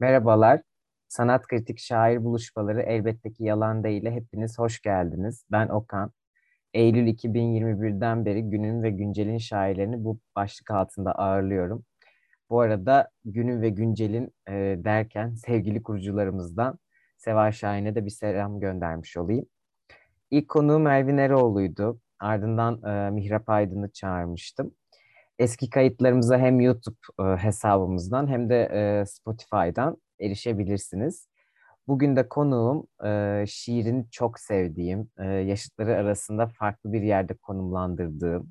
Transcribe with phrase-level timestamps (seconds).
[0.00, 0.62] Merhabalar.
[1.08, 4.10] Sanat Kritik Şair Buluşmaları elbette ki yalan değil.
[4.10, 5.44] Hepiniz hoş geldiniz.
[5.52, 6.12] Ben Okan.
[6.74, 11.84] Eylül 2021'den beri günün ve güncelin şairlerini bu başlık altında ağırlıyorum.
[12.50, 14.52] Bu arada günün ve güncelin e,
[14.84, 16.78] derken sevgili kurucularımızdan
[17.18, 19.46] Seval Şahin'e de bir selam göndermiş olayım.
[20.30, 22.00] İlk konuğum Elvin Eroğlu'ydu.
[22.20, 24.74] Ardından e, Mihrap Aydın'ı çağırmıştım.
[25.42, 31.28] Eski kayıtlarımıza hem YouTube e, hesabımızdan hem de e, Spotify'dan erişebilirsiniz.
[31.88, 38.48] Bugün de konuğum e, şiirini çok sevdiğim, e, yaşıtları arasında farklı bir yerde konumlandırdığım,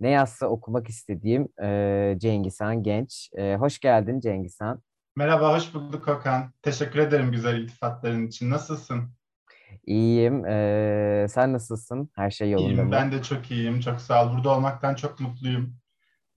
[0.00, 3.30] ne yazsa okumak istediğim e, Cengizhan Genç.
[3.36, 4.82] E, hoş geldin Cengizhan.
[5.16, 6.52] Merhaba, hoş bulduk Okan.
[6.62, 8.50] Teşekkür ederim güzel iltifatların için.
[8.50, 9.02] Nasılsın?
[9.86, 10.46] İyiyim.
[10.46, 12.10] Ee, sen nasılsın?
[12.14, 12.92] Her şey yolunda İyiyim, mı?
[12.92, 13.80] ben de çok iyiyim.
[13.80, 14.36] Çok sağ ol.
[14.36, 15.81] Burada olmaktan çok mutluyum.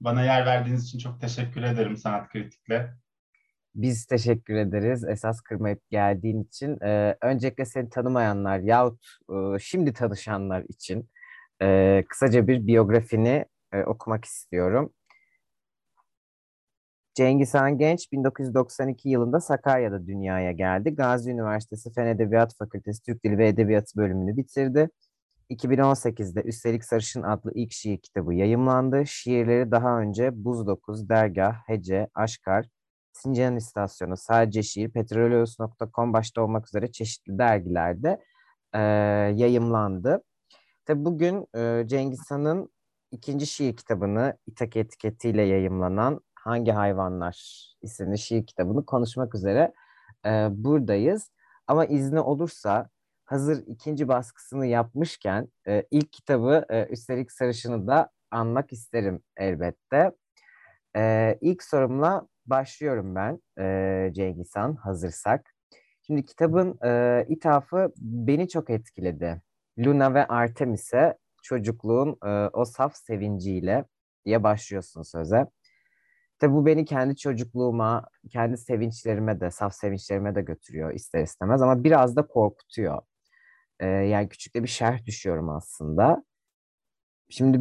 [0.01, 2.81] Bana yer verdiğiniz için çok teşekkür ederim Sanat Kritik'le.
[3.75, 6.79] Biz teşekkür ederiz esas kırmayıp geldiğin için.
[6.81, 11.09] Ee, öncelikle seni tanımayanlar yahut e, şimdi tanışanlar için
[11.61, 14.93] e, kısaca bir biyografini e, okumak istiyorum.
[17.15, 20.95] Cengiz Han Genç 1992 yılında Sakarya'da dünyaya geldi.
[20.95, 24.89] Gazi Üniversitesi Fen Edebiyat Fakültesi Türk Dili ve Edebiyatı bölümünü bitirdi.
[25.49, 29.03] 2018'de Üstelik Sarışın adlı ilk şiir kitabı yayımlandı.
[29.05, 32.65] Şiirleri daha önce Buz Dokuz, Dergah, Hece, Aşkar,
[33.13, 38.19] Sincan İstasyonu, Sadece Şiir, Petroleus.com başta olmak üzere çeşitli dergilerde
[38.73, 38.79] e,
[39.35, 40.23] yayımlandı.
[40.85, 42.69] Tabi bugün e, Cengiz Han'ın
[43.11, 49.73] ikinci şiir kitabını İtak etiketiyle yayımlanan Hangi Hayvanlar isimli şiir kitabını konuşmak üzere
[50.25, 51.31] e, buradayız.
[51.67, 52.89] Ama izni olursa
[53.25, 60.11] hazır ikinci baskısını yapmışken e, ilk kitabı e, üstelik sarışını da anmak isterim elbette.
[60.95, 65.55] E, ilk sorumla başlıyorum ben e, Cengiz Han hazırsak.
[66.01, 69.41] Şimdi kitabın e, ithafı beni çok etkiledi.
[69.79, 73.85] Luna ve Artemis'e çocukluğun e, o saf sevinciyle
[74.25, 75.47] diye başlıyorsun söze.
[76.39, 81.83] Tabi bu beni kendi çocukluğuma, kendi sevinçlerime de, saf sevinçlerime de götürüyor ister istemez ama
[81.83, 83.01] biraz da korkutuyor.
[83.79, 86.23] Ee, yani küçük de bir şerh düşüyorum aslında.
[87.29, 87.57] Şimdi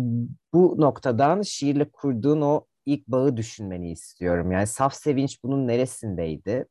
[0.52, 4.52] bu noktadan şiirle kurduğun o ilk bağı düşünmeni istiyorum.
[4.52, 6.66] Yani saf sevinç bunun neresindeydi?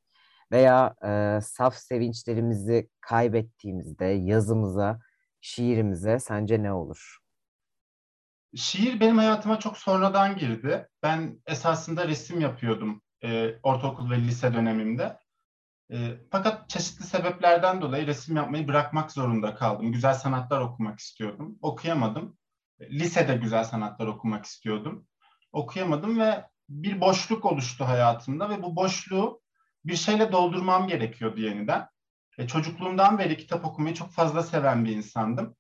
[0.51, 4.99] Veya e, saf sevinçlerimizi kaybettiğimizde yazımıza,
[5.41, 7.17] şiirimize sence ne olur?
[8.55, 10.87] Şiir benim hayatıma çok sonradan girdi.
[11.03, 15.17] Ben esasında resim yapıyordum e, ortaokul ve lise dönemimde.
[15.91, 19.91] E, fakat çeşitli sebeplerden dolayı resim yapmayı bırakmak zorunda kaldım.
[19.91, 21.57] Güzel sanatlar okumak istiyordum.
[21.61, 22.37] Okuyamadım.
[22.81, 25.07] Lisede güzel sanatlar okumak istiyordum.
[25.51, 29.41] Okuyamadım ve bir boşluk oluştu hayatımda ve bu boşluğu
[29.85, 31.89] bir şeyle doldurmam gerekiyordu yeniden.
[32.37, 35.55] E, çocukluğumdan beri kitap okumayı çok fazla seven bir insandım.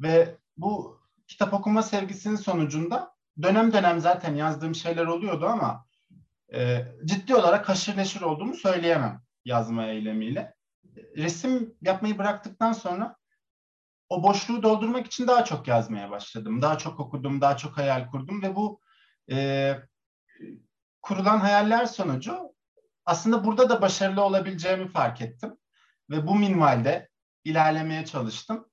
[0.00, 5.86] Ve bu kitap okuma sevgisinin sonucunda dönem dönem zaten yazdığım şeyler oluyordu ama
[6.54, 10.54] e, ciddi olarak haşır neşir olduğumu söyleyemem yazma eylemiyle.
[11.16, 13.16] Resim yapmayı bıraktıktan sonra
[14.08, 16.62] o boşluğu doldurmak için daha çok yazmaya başladım.
[16.62, 18.80] Daha çok okudum, daha çok hayal kurdum ve bu
[19.30, 19.74] e,
[21.02, 22.54] kurulan hayaller sonucu
[23.04, 25.56] aslında burada da başarılı olabileceğimi fark ettim.
[26.10, 27.08] Ve bu minvalde
[27.44, 28.68] ilerlemeye çalıştım.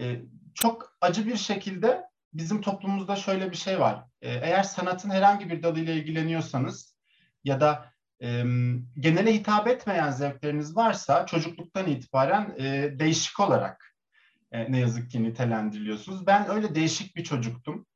[0.00, 0.22] E,
[0.54, 4.04] çok acı bir şekilde bizim toplumumuzda şöyle bir şey var.
[4.20, 6.96] E, eğer sanatın herhangi bir dalıyla ilgileniyorsanız
[7.44, 7.93] ya da
[8.24, 8.44] e,
[9.00, 12.56] genele hitap etmeyen zevkleriniz varsa çocukluktan itibaren
[12.98, 13.94] değişik olarak
[14.52, 16.26] ne yazık ki nitelendiriliyorsunuz.
[16.26, 17.86] Ben öyle değişik bir çocuktum.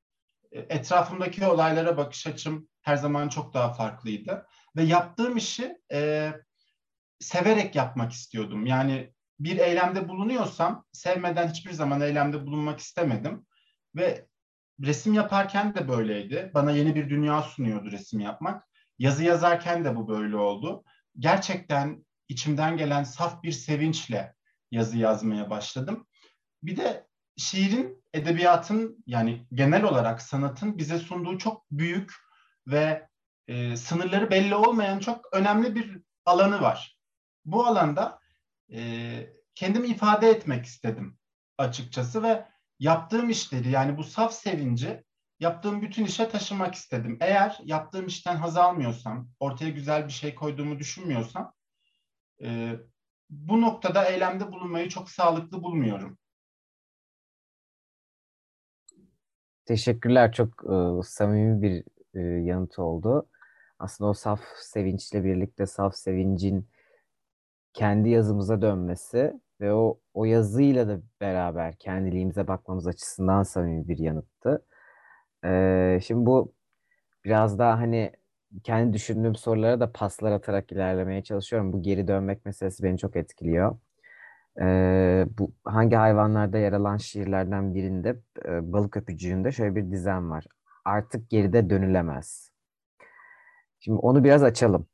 [0.52, 4.46] Etrafımdaki olaylara bakış açım her zaman çok daha farklıydı.
[4.76, 6.32] Ve yaptığım işi e,
[7.20, 8.66] severek yapmak istiyordum.
[8.66, 13.46] Yani bir eylemde bulunuyorsam sevmeden hiçbir zaman eylemde bulunmak istemedim.
[13.96, 14.26] Ve
[14.80, 16.50] resim yaparken de böyleydi.
[16.54, 18.67] Bana yeni bir dünya sunuyordu resim yapmak.
[18.98, 20.84] Yazı yazarken de bu böyle oldu.
[21.18, 24.34] Gerçekten içimden gelen saf bir sevinçle
[24.70, 26.06] yazı yazmaya başladım.
[26.62, 27.06] Bir de
[27.36, 32.12] şiirin, edebiyatın yani genel olarak sanatın bize sunduğu çok büyük
[32.66, 33.08] ve
[33.48, 36.98] e, sınırları belli olmayan çok önemli bir alanı var.
[37.44, 38.18] Bu alanda
[38.72, 38.80] e,
[39.54, 41.18] kendimi ifade etmek istedim
[41.58, 42.48] açıkçası ve
[42.78, 45.04] yaptığım işleri yani bu saf sevinci
[45.40, 47.18] yaptığım bütün işe taşımak istedim.
[47.20, 51.52] Eğer yaptığım işten haz almıyorsam, ortaya güzel bir şey koyduğumu düşünmüyorsam
[52.42, 52.72] e,
[53.30, 56.18] bu noktada eylemde bulunmayı çok sağlıklı bulmuyorum.
[59.66, 60.32] Teşekkürler.
[60.32, 63.28] Çok e, samimi bir e, yanıt oldu.
[63.78, 66.68] aslında o saf sevinçle birlikte saf sevincin
[67.72, 74.64] kendi yazımıza dönmesi ve o o yazıyla da beraber kendiliğimize bakmamız açısından samimi bir yanıttı.
[75.44, 76.54] Ee, şimdi bu
[77.24, 78.12] biraz daha hani
[78.64, 81.72] kendi düşündüğüm sorulara da paslar atarak ilerlemeye çalışıyorum.
[81.72, 83.78] Bu geri dönmek meselesi beni çok etkiliyor.
[84.60, 90.44] Ee, bu hangi hayvanlarda yer alan şiirlerden birinde e, Balık Öpücüğü'nde şöyle bir dizem var.
[90.84, 92.52] Artık geride dönülemez.
[93.80, 94.86] Şimdi onu biraz açalım.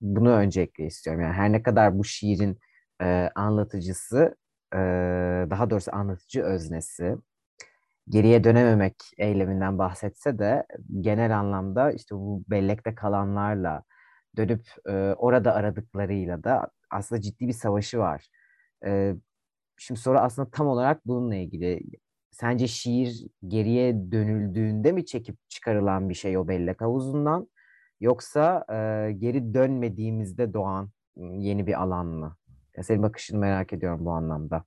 [0.00, 1.22] Bunu öncelikle istiyorum.
[1.22, 2.58] Yani her ne kadar bu şiirin
[3.02, 4.36] e, anlatıcısı,
[4.74, 4.78] e,
[5.50, 7.16] daha doğrusu anlatıcı öznesi,
[8.08, 10.66] geriye dönememek eyleminden bahsetse de
[11.00, 13.82] genel anlamda işte bu bellekte kalanlarla
[14.36, 18.28] dönüp e, orada aradıklarıyla da aslında ciddi bir savaşı var.
[18.86, 19.14] E,
[19.78, 21.80] şimdi soru aslında tam olarak bununla ilgili.
[22.30, 27.48] Sence şiir geriye dönüldüğünde mi çekip çıkarılan bir şey o bellek havuzundan?
[28.00, 32.36] Yoksa e, geri dönmediğimizde doğan yeni bir alan mı?
[32.76, 34.64] Ya senin bakışını merak ediyorum bu anlamda.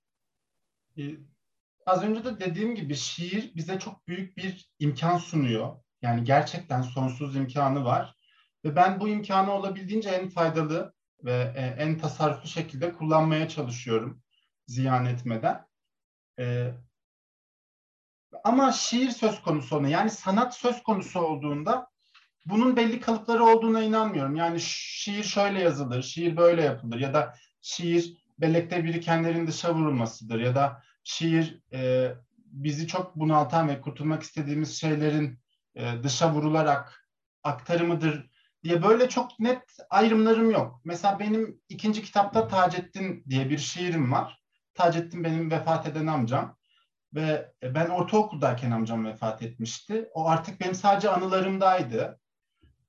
[1.86, 5.76] Az önce de dediğim gibi şiir bize çok büyük bir imkan sunuyor.
[6.02, 8.14] Yani gerçekten sonsuz imkanı var.
[8.64, 10.94] Ve ben bu imkanı olabildiğince en faydalı
[11.24, 14.22] ve e, en tasarruflu şekilde kullanmaya çalışıyorum
[14.66, 15.66] ziyan etmeden.
[16.38, 16.72] Ee,
[18.44, 21.88] ama şiir söz konusu olduğunda yani sanat söz konusu olduğunda
[22.46, 24.36] bunun belli kalıpları olduğuna inanmıyorum.
[24.36, 30.54] Yani şiir şöyle yazılır, şiir böyle yapılır ya da şiir bellekte birikenlerin dışa vurulmasıdır ya
[30.54, 35.38] da şiir e, bizi çok bunaltan ve kurtulmak istediğimiz şeylerin
[35.74, 37.08] e, dışa vurularak
[37.42, 38.30] aktarımıdır
[38.64, 40.80] diye böyle çok net ayrımlarım yok.
[40.84, 44.42] Mesela benim ikinci kitapta Taceddin diye bir şiirim var.
[44.74, 46.56] Taceddin benim vefat eden amcam
[47.14, 50.08] ve ben ortaokuldayken amcam vefat etmişti.
[50.14, 52.18] O artık benim sadece anılarımdaydı.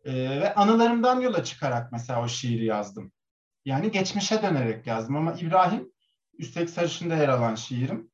[0.06, 3.12] Ee, ve anılarımdan yola çıkarak mesela o şiiri yazdım.
[3.66, 5.93] Yani geçmişe dönerek yazdım ama İbrahim
[6.44, 8.12] Üstelik Sarışın'da yer alan şiirim.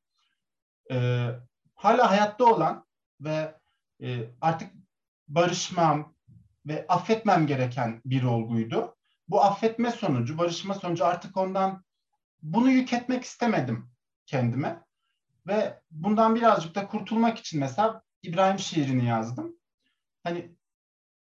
[0.90, 1.30] Ee,
[1.74, 2.86] hala hayatta olan
[3.20, 3.54] ve
[4.02, 4.72] e, artık
[5.28, 6.14] barışmam
[6.66, 8.96] ve affetmem gereken bir olguydu.
[9.28, 11.84] Bu affetme sonucu, barışma sonucu artık ondan
[12.42, 13.90] bunu yük etmek istemedim
[14.26, 14.84] kendime.
[15.46, 19.56] Ve bundan birazcık da kurtulmak için mesela İbrahim şiirini yazdım.
[20.22, 20.56] Hani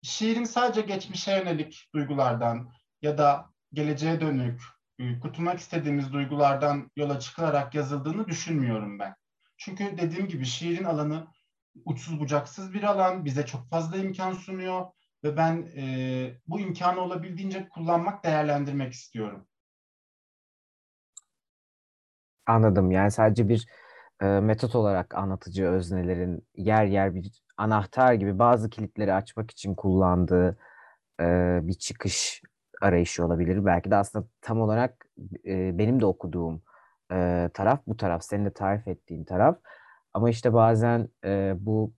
[0.02, 2.72] şiirin sadece geçmişe yönelik duygulardan
[3.02, 4.75] ya da geleceğe dönük e,
[5.22, 9.14] kurtulmak istediğimiz duygulardan yola çıkılarak yazıldığını düşünmüyorum ben.
[9.56, 11.26] Çünkü dediğim gibi şiirin alanı
[11.84, 14.87] uçsuz bucaksız bir alan, bize çok fazla imkan sunuyor
[15.25, 19.46] ve ben e, bu imkanı olabildiğince kullanmak, değerlendirmek istiyorum.
[22.46, 22.90] Anladım.
[22.90, 23.66] Yani sadece bir
[24.20, 30.58] e, metot olarak anlatıcı öznelerin yer yer bir anahtar gibi bazı kilitleri açmak için kullandığı
[31.20, 31.25] e,
[31.62, 32.42] bir çıkış
[32.81, 33.64] arayışı olabilir.
[33.64, 35.06] Belki de aslında tam olarak
[35.46, 36.62] e, benim de okuduğum
[37.12, 38.23] e, taraf bu taraf.
[38.25, 39.58] Senin de tarif ettiğin taraf.
[40.14, 41.93] Ama işte bazen e, bu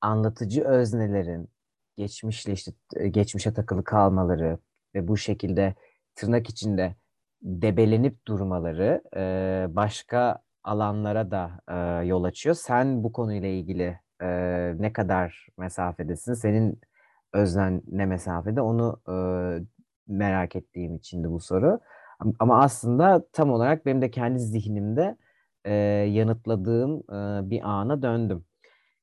[0.00, 1.48] anlatıcı öznelerin
[1.96, 2.72] geçmişle işte
[3.10, 4.58] geçmişe takılı kalmaları
[4.94, 5.74] ve bu şekilde
[6.14, 6.94] tırnak içinde
[7.42, 12.54] debelenip durmaları e, başka alanlara da e, yol açıyor.
[12.54, 14.28] Sen bu konuyla ilgili e,
[14.78, 16.34] ne kadar mesafedesin?
[16.34, 16.80] Senin
[17.32, 19.14] öznen ne mesafede onu e,
[20.08, 21.80] merak ettiğim içindi bu soru.
[22.38, 25.16] Ama aslında tam olarak benim de kendi zihnimde
[25.64, 25.72] e,
[26.10, 28.44] yanıtladığım e, bir ana döndüm.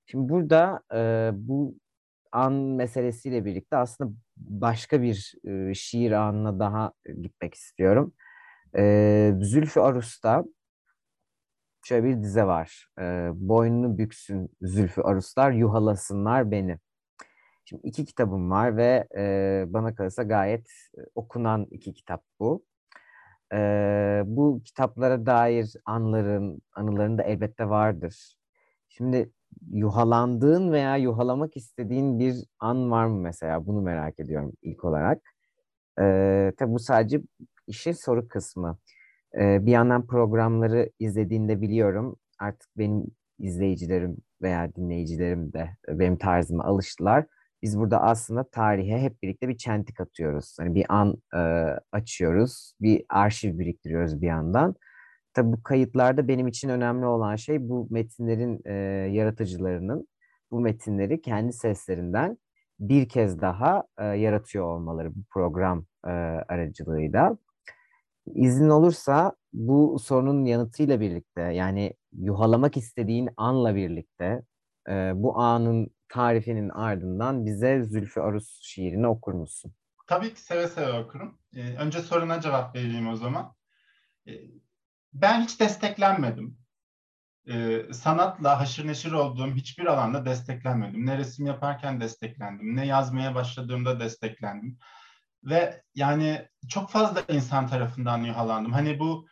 [0.05, 1.75] Şimdi burada e, bu
[2.31, 8.13] an meselesiyle birlikte aslında başka bir e, şiir anına daha gitmek istiyorum.
[8.77, 10.45] E, Zülfü Arus'ta
[11.85, 12.87] şöyle bir dize var.
[12.99, 16.79] E, boynunu büksün Zülfü Aruslar, yuhalasınlar beni.
[17.65, 20.67] Şimdi iki kitabım var ve e, bana kalırsa gayet
[21.15, 22.65] okunan iki kitap bu.
[23.53, 23.57] E,
[24.25, 28.35] bu kitaplara dair anların, anıların da elbette vardır.
[28.89, 29.31] Şimdi
[29.71, 33.67] yuhalandığın veya yuhalamak istediğin bir an var mı mesela?
[33.67, 35.21] Bunu merak ediyorum ilk olarak.
[35.99, 36.03] E,
[36.57, 37.21] tabii bu sadece
[37.67, 38.77] işin soru kısmı.
[39.39, 42.15] E, bir yandan programları izlediğinde biliyorum.
[42.39, 43.05] Artık benim
[43.39, 47.25] izleyicilerim veya dinleyicilerim de benim tarzıma alıştılar
[47.65, 50.55] biz burada aslında tarihe hep birlikte bir çentik atıyoruz.
[50.59, 51.39] Hani bir an e,
[51.91, 54.75] açıyoruz, bir arşiv biriktiriyoruz bir yandan.
[55.33, 58.73] Tabii bu kayıtlarda benim için önemli olan şey bu metinlerin e,
[59.11, 60.07] yaratıcılarının
[60.51, 62.37] bu metinleri kendi seslerinden
[62.79, 66.09] bir kez daha e, yaratıyor olmaları bu program e,
[66.49, 67.37] aracılığıyla.
[68.35, 74.41] İzin olursa bu sorunun yanıtıyla birlikte yani yuhalamak istediğin anla birlikte
[74.89, 79.73] e, bu anın tarifinin ardından bize Zülfü Arus şiirini okur musun?
[80.07, 81.39] Tabii ki seve seve okurum.
[81.55, 83.53] Ee, önce soruna cevap vereyim o zaman.
[84.27, 84.33] Ee,
[85.13, 86.57] ben hiç desteklenmedim.
[87.47, 91.05] Ee, sanatla haşır neşir olduğum hiçbir alanda desteklenmedim.
[91.05, 94.77] Ne resim yaparken desteklendim, ne yazmaya başladığımda desteklendim.
[95.43, 98.73] Ve yani çok fazla insan tarafından yuhalandım.
[98.73, 99.27] Hani bu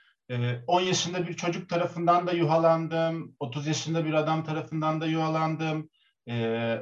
[0.68, 5.90] 10 e, yaşında bir çocuk tarafından da yuhalandım, 30 yaşında bir adam tarafından da yuhalandım.
[6.30, 6.78] Ee,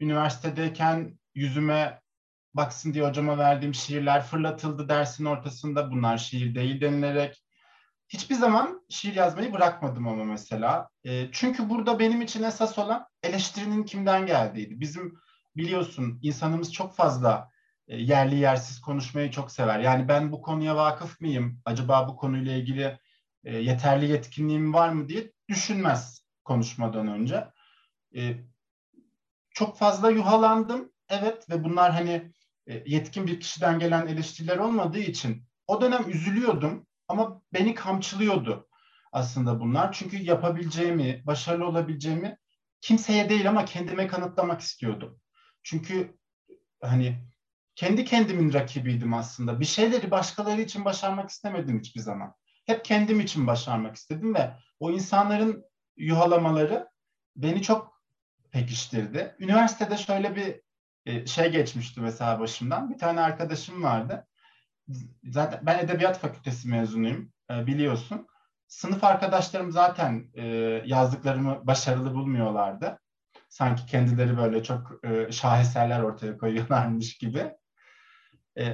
[0.00, 2.00] üniversitedeyken yüzüme
[2.54, 5.90] baksın diye hocama verdiğim şiirler fırlatıldı dersin ortasında.
[5.90, 7.42] Bunlar şiir değil denilerek.
[8.08, 10.88] Hiçbir zaman şiir yazmayı bırakmadım ama mesela.
[11.04, 14.80] E, çünkü burada benim için esas olan eleştirinin kimden geldiğiydi.
[14.80, 15.18] Bizim
[15.56, 17.50] biliyorsun insanımız çok fazla
[17.88, 19.80] e, yerli yersiz konuşmayı çok sever.
[19.80, 21.60] Yani ben bu konuya vakıf mıyım?
[21.64, 22.98] Acaba bu konuyla ilgili
[23.44, 27.48] e, yeterli yetkinliğim var mı diye düşünmez konuşmadan önce.
[28.16, 28.36] E,
[29.54, 30.92] çok fazla yuhalandım.
[31.08, 32.32] Evet ve bunlar hani
[32.66, 38.68] e, yetkin bir kişiden gelen eleştiriler olmadığı için o dönem üzülüyordum ama beni kamçılıyordu
[39.12, 39.92] aslında bunlar.
[39.92, 42.38] Çünkü yapabileceğimi, başarılı olabileceğimi
[42.80, 45.20] kimseye değil ama kendime kanıtlamak istiyordum.
[45.62, 46.18] Çünkü
[46.80, 47.24] hani
[47.74, 49.60] kendi kendimin rakibiydim aslında.
[49.60, 52.34] Bir şeyleri başkaları için başarmak istemedim hiçbir zaman.
[52.66, 55.64] Hep kendim için başarmak istedim ve o insanların
[55.96, 56.88] yuhalamaları
[57.36, 57.91] beni çok
[58.52, 59.36] pekiştirdi.
[59.38, 60.60] Üniversitede şöyle bir
[61.06, 62.90] e, şey geçmişti mesela başımdan.
[62.90, 64.26] Bir tane arkadaşım vardı.
[65.24, 68.26] Zaten ben edebiyat fakültesi mezunuyum e, biliyorsun.
[68.68, 70.44] Sınıf arkadaşlarım zaten e,
[70.86, 72.98] yazdıklarımı başarılı bulmuyorlardı.
[73.48, 77.52] Sanki kendileri böyle çok şaheserler ortaya koyuyorlarmış gibi.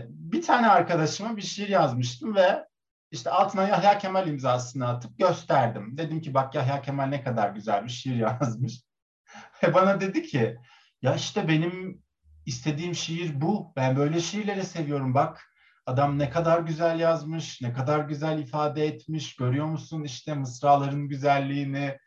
[0.09, 2.67] Bir tane arkadaşıma bir şiir yazmıştım ve
[3.11, 5.99] işte altına Yahya Kemal imzasını atıp gösterdim.
[5.99, 8.83] Dedim ki bak Yahya Kemal ne kadar güzel bir şiir yazmış.
[9.63, 10.59] Ve bana dedi ki
[11.03, 12.03] ya işte benim
[12.47, 13.73] istediğim şiir bu.
[13.77, 15.53] Ben böyle şiirleri seviyorum bak.
[15.87, 19.37] Adam ne kadar güzel yazmış, ne kadar güzel ifade etmiş.
[19.37, 21.99] Görüyor musun işte mısraların güzelliğini,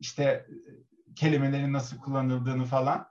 [0.00, 0.46] işte
[1.16, 3.08] kelimelerin nasıl kullanıldığını falan.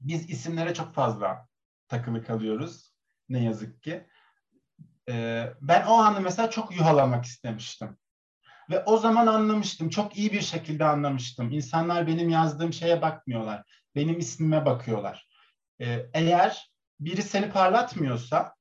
[0.00, 1.48] Biz isimlere çok fazla
[1.88, 2.94] takılı kalıyoruz.
[3.28, 4.06] Ne yazık ki.
[5.08, 7.98] Ee, ben o anı mesela çok yuhalamak istemiştim.
[8.70, 11.52] Ve o zaman anlamıştım, çok iyi bir şekilde anlamıştım.
[11.52, 13.62] İnsanlar benim yazdığım şeye bakmıyorlar.
[13.94, 15.28] Benim ismime bakıyorlar.
[15.80, 18.54] Ee, eğer biri seni parlatmıyorsa,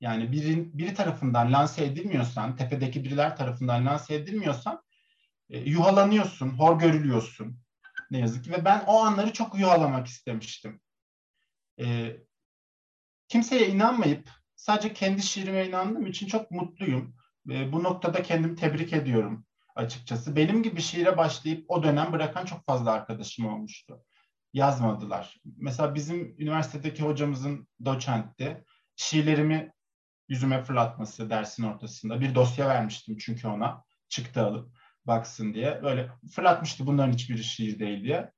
[0.00, 4.82] yani biri, biri tarafından lanse edilmiyorsan, tepedeki biriler tarafından lanse edilmiyorsan,
[5.50, 7.60] e, yuhalanıyorsun, hor görülüyorsun.
[8.10, 8.52] Ne yazık ki.
[8.52, 10.80] Ve ben o anları çok yuhalamak istemiştim.
[11.80, 12.16] E,
[13.28, 17.17] kimseye inanmayıp sadece kendi şiirime inandığım için çok mutluyum.
[17.50, 20.36] E, bu noktada kendimi tebrik ediyorum açıkçası.
[20.36, 24.04] Benim gibi şiire başlayıp o dönem bırakan çok fazla arkadaşım olmuştu
[24.52, 25.40] yazmadılar.
[25.56, 28.64] Mesela bizim üniversitedeki hocamızın doçentti.
[28.96, 29.72] Şiirlerimi
[30.28, 32.20] yüzüme fırlatması dersin ortasında.
[32.20, 34.76] Bir dosya vermiştim çünkü ona çıktı alıp
[35.06, 35.82] baksın diye.
[35.82, 38.32] Böyle fırlatmıştı bunların hiçbiri şiir değil diye.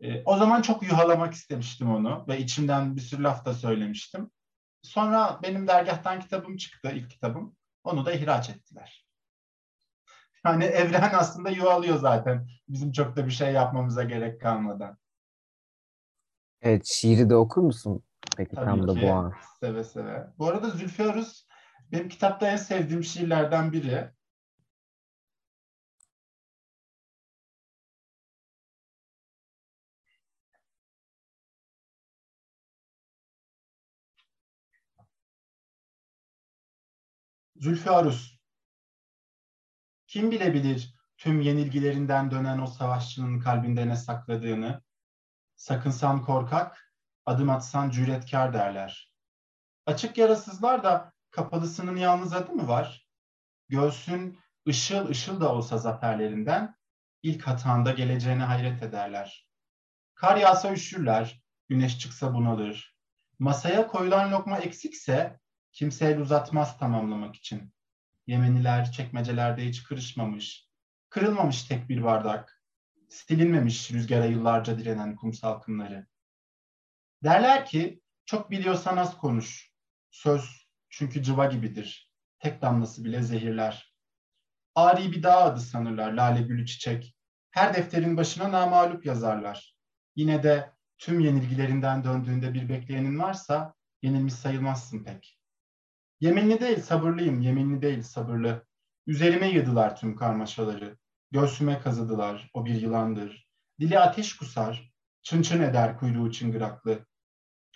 [0.00, 4.30] E, o zaman çok yuhalamak istemiştim onu ve içimden bir sürü laf da söylemiştim.
[4.82, 7.55] Sonra benim dergahtan kitabım çıktı, ilk kitabım.
[7.86, 9.06] Onu da ihraç ettiler.
[10.44, 12.48] Yani evren aslında yuvalıyor zaten.
[12.68, 14.98] Bizim çok da bir şey yapmamıza gerek kalmadan.
[16.62, 18.02] Evet, şiiri de okur musun?
[18.36, 19.02] Peki Tabii tam da ki.
[19.02, 19.32] bu an.
[19.60, 20.26] Seve seve.
[20.38, 21.46] Bu arada Zülfü Arus
[21.92, 24.10] benim kitapta en sevdiğim şiirlerden biri.
[37.60, 38.38] Zülfü Arus.
[40.06, 44.82] Kim bilebilir tüm yenilgilerinden dönen o savaşçının kalbinde ne sakladığını?
[45.56, 46.92] Sakınsan korkak,
[47.26, 49.12] adım atsan cüretkar derler.
[49.86, 53.08] Açık yarasızlar da kapalısının yalnız adı mı var?
[53.68, 56.76] Göğsün ışıl ışıl da olsa zaferlerinden,
[57.22, 59.48] ilk hatanda geleceğine hayret ederler.
[60.14, 62.96] Kar yağsa üşürler, güneş çıksa bunalır.
[63.38, 65.40] Masaya koyulan lokma eksikse
[65.76, 67.72] kimse el uzatmaz tamamlamak için.
[68.26, 70.68] Yemeniler çekmecelerde hiç kırışmamış,
[71.08, 72.62] kırılmamış tek bir bardak,
[73.08, 76.06] silinmemiş rüzgara yıllarca direnen kum salkımları.
[77.24, 79.72] Derler ki çok biliyorsan az konuş.
[80.10, 82.12] Söz çünkü cıva gibidir.
[82.38, 83.94] Tek damlası bile zehirler.
[84.74, 87.16] Ari bir dağ adı sanırlar lale gülü çiçek.
[87.50, 89.76] Her defterin başına namalup yazarlar.
[90.14, 95.35] Yine de tüm yenilgilerinden döndüğünde bir bekleyenin varsa yenilmiş sayılmazsın pek.
[96.20, 98.66] Yeminli değil sabırlıyım, yeminli değil sabırlı.
[99.06, 100.98] Üzerime yıdılar tüm karmaşaları.
[101.30, 103.48] Göğsüme kazıdılar, o bir yılandır.
[103.80, 104.96] Dili ateş kusar,
[105.26, 107.06] Çın çın eder kuyruğu çıngıraklı.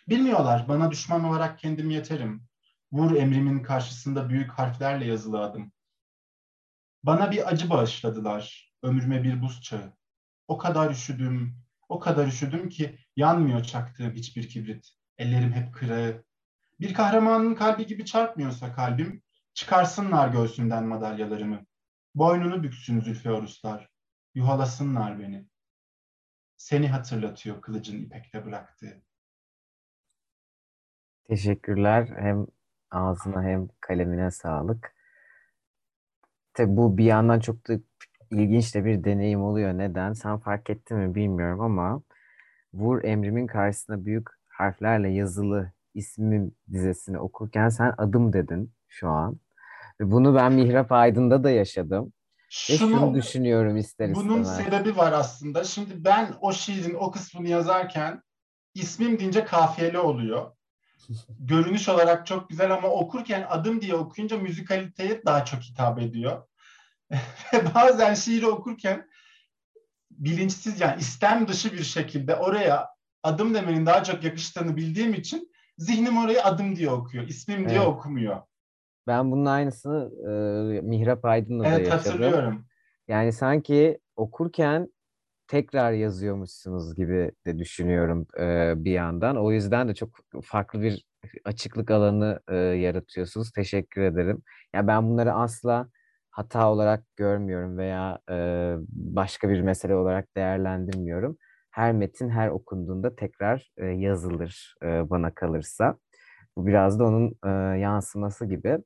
[0.08, 2.46] Bilmiyorlar bana düşman olarak kendim yeterim.
[2.92, 5.72] Vur emrimin karşısında büyük harflerle yazılı adım.
[7.02, 9.96] Bana bir acı bağışladılar, ömrüme bir buz çağı.
[10.48, 11.56] O kadar üşüdüm,
[11.88, 14.90] o kadar üşüdüm ki yanmıyor çaktığım hiçbir kibrit.
[15.18, 16.24] Ellerim hep kırağı.
[16.80, 19.22] Bir kahramanın kalbi gibi çarpmıyorsa kalbim,
[19.54, 21.66] çıkarsınlar göğsünden madalyalarımı.
[22.14, 23.90] Boynunu büksün Zülfeoruslar,
[24.34, 25.46] yuhalasınlar beni.
[26.56, 29.02] Seni hatırlatıyor kılıcın ipekte bıraktığı.
[31.28, 32.08] Teşekkürler.
[32.16, 32.46] Hem
[32.90, 34.94] ağzına hem kalemine sağlık.
[36.54, 37.74] Tabii bu bir yandan çok da
[38.30, 39.78] ilginç de bir deneyim oluyor.
[39.78, 40.12] Neden?
[40.12, 42.02] Sen fark ettin mi bilmiyorum ama
[42.74, 49.40] Vur emrimin karşısına büyük harflerle yazılı ismim dizesini okurken sen adım dedin şu an.
[50.00, 52.12] Ve bunu ben Mihrap Aydın'da da yaşadım.
[52.70, 54.58] Ve şunu düşünüyorum ister bunun istemez.
[54.58, 55.64] Bunun sebebi var aslında.
[55.64, 58.22] Şimdi ben o şiirin o kısmını yazarken
[58.74, 60.52] ismim deyince kafiyeli oluyor.
[61.28, 66.42] Görünüş olarak çok güzel ama okurken adım diye okuyunca müzikaliteye daha çok hitap ediyor.
[67.52, 69.10] Ve bazen şiiri okurken
[70.10, 72.88] bilinçsiz yani istem dışı bir şekilde oraya
[73.22, 77.28] adım demenin daha çok yakıştığını bildiğim için zihnim orayı adım diye okuyor.
[77.28, 77.88] ismim diye evet.
[77.88, 78.36] okumuyor.
[79.06, 82.02] Ben bunun aynısını e, Mihrap Aydın'la evet, da yaşadım.
[82.04, 82.64] Evet hatırlıyorum.
[83.08, 84.88] Yani sanki okurken
[85.48, 89.36] tekrar yazıyormuşsunuz gibi de düşünüyorum e, bir yandan.
[89.36, 91.04] O yüzden de çok farklı bir
[91.44, 93.52] açıklık alanı e, yaratıyorsunuz.
[93.52, 94.36] Teşekkür ederim.
[94.36, 95.88] Ya yani ben bunları asla
[96.30, 98.36] hata olarak görmüyorum veya e,
[98.92, 101.36] başka bir mesele olarak değerlendirmiyorum.
[101.70, 105.96] Her metin her okunduğunda tekrar e, yazılır e, bana kalırsa.
[106.56, 108.78] Bu biraz da onun e, yansıması gibi.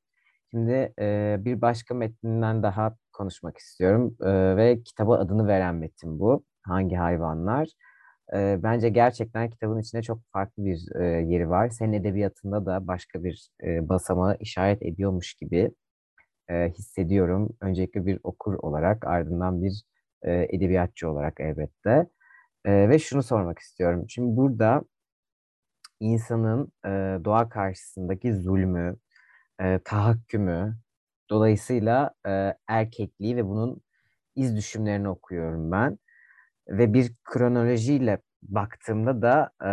[0.51, 6.45] Şimdi e, bir başka metninden daha konuşmak istiyorum e, ve kitaba adını veren metin bu.
[6.63, 7.69] Hangi hayvanlar?
[8.35, 11.69] E, bence gerçekten kitabın içinde çok farklı bir e, yeri var.
[11.69, 15.71] Senin edebiyatında da başka bir e, basamağı işaret ediyormuş gibi
[16.51, 17.57] e, hissediyorum.
[17.61, 19.83] Öncelikle bir okur olarak, ardından bir
[20.23, 22.07] e, edebiyatçı olarak elbette.
[22.65, 24.05] E, ve şunu sormak istiyorum.
[24.09, 24.83] Şimdi burada
[26.01, 26.89] insanın e,
[27.25, 28.97] doğa karşısındaki zulmü,
[29.61, 30.79] e, tahakkümü,
[31.31, 33.83] dolayısıyla e, erkekliği ve bunun
[34.37, 35.99] iz düşümlerini okuyorum ben.
[36.69, 39.71] Ve bir kronolojiyle baktığımda da e,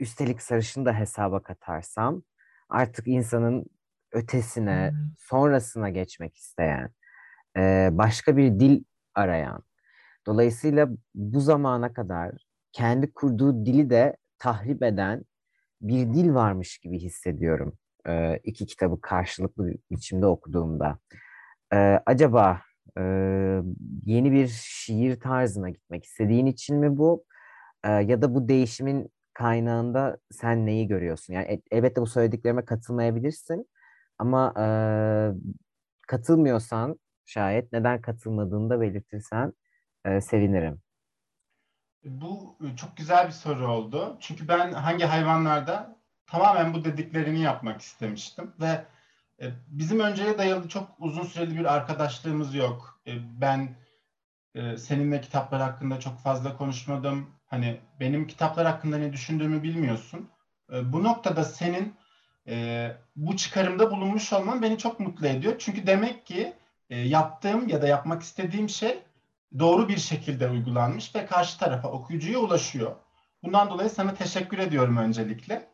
[0.00, 2.22] üstelik sarışını da hesaba katarsam
[2.68, 3.66] artık insanın
[4.12, 6.90] ötesine, sonrasına geçmek isteyen,
[7.56, 9.67] e, başka bir dil arayan.
[10.28, 12.32] Dolayısıyla bu zamana kadar
[12.72, 15.24] kendi kurduğu dili de tahrip eden
[15.80, 20.98] bir dil varmış gibi hissediyorum e, iki kitabı karşılıklı biçimde okuduğumda.
[21.72, 22.60] E, acaba
[22.98, 23.02] e,
[24.04, 27.24] yeni bir şiir tarzına gitmek istediğin için mi bu?
[27.84, 31.34] E, ya da bu değişimin kaynağında sen neyi görüyorsun?
[31.34, 33.68] Yani elbette bu söylediklerime katılmayabilirsin.
[34.18, 34.66] Ama e,
[36.08, 39.52] katılmıyorsan şayet neden katılmadığını da belirtirsen
[40.16, 40.80] e, sevinirim.
[42.04, 44.16] Bu çok güzel bir soru oldu.
[44.20, 48.84] Çünkü ben hangi hayvanlarda tamamen bu dediklerini yapmak istemiştim ve
[49.40, 53.00] e, bizim önceye dayalı çok uzun süreli bir arkadaşlığımız yok.
[53.06, 53.76] E, ben
[54.54, 57.30] e, seninle kitaplar hakkında çok fazla konuşmadım.
[57.46, 60.30] Hani benim kitaplar hakkında ne düşündüğümü bilmiyorsun.
[60.72, 61.94] E, bu noktada senin
[62.48, 65.54] e, bu çıkarımda bulunmuş olman beni çok mutlu ediyor.
[65.58, 66.52] Çünkü demek ki
[66.90, 69.02] e, yaptığım ya da yapmak istediğim şey
[69.58, 72.96] doğru bir şekilde uygulanmış ve karşı tarafa okuyucuya ulaşıyor.
[73.42, 75.68] Bundan dolayı sana teşekkür ediyorum öncelikle.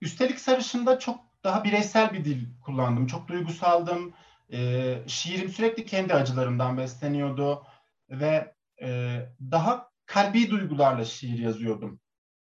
[0.00, 3.06] Üstelik Sarışın'da çok daha bireysel bir dil kullandım.
[3.06, 4.14] Çok duygusaldım.
[4.52, 7.66] E, şiirim sürekli kendi acılarımdan besleniyordu
[8.10, 12.00] ve e, daha kalbi duygularla şiir yazıyordum.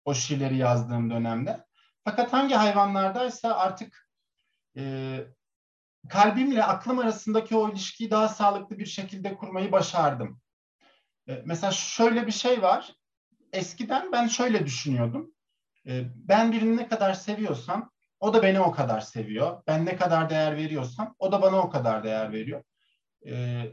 [0.06, 1.66] O şiirleri yazdığım dönemde.
[2.04, 4.10] Fakat hangi hayvanlardaysa artık
[4.78, 4.84] e,
[6.10, 10.42] kalbimle aklım arasındaki o ilişkiyi daha sağlıklı bir şekilde kurmayı başardım.
[11.28, 12.94] E, mesela şöyle bir şey var.
[13.54, 15.32] Eskiden ben şöyle düşünüyordum.
[15.88, 19.64] E, ben birini ne kadar seviyorsam o da beni o kadar seviyor.
[19.68, 22.64] Ben ne kadar değer veriyorsam o da bana o kadar değer veriyor.
[23.26, 23.64] E,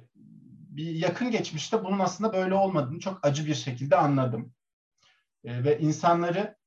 [0.70, 4.54] bir yakın geçmişte bunun aslında böyle olmadığını çok acı bir şekilde anladım.
[5.44, 6.59] Ve insanları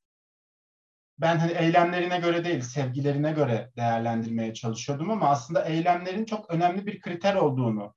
[1.17, 7.01] ben hani eylemlerine göre değil, sevgilerine göre değerlendirmeye çalışıyordum ama aslında eylemlerin çok önemli bir
[7.01, 7.95] kriter olduğunu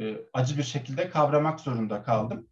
[0.00, 2.48] e, acı bir şekilde kavramak zorunda kaldım.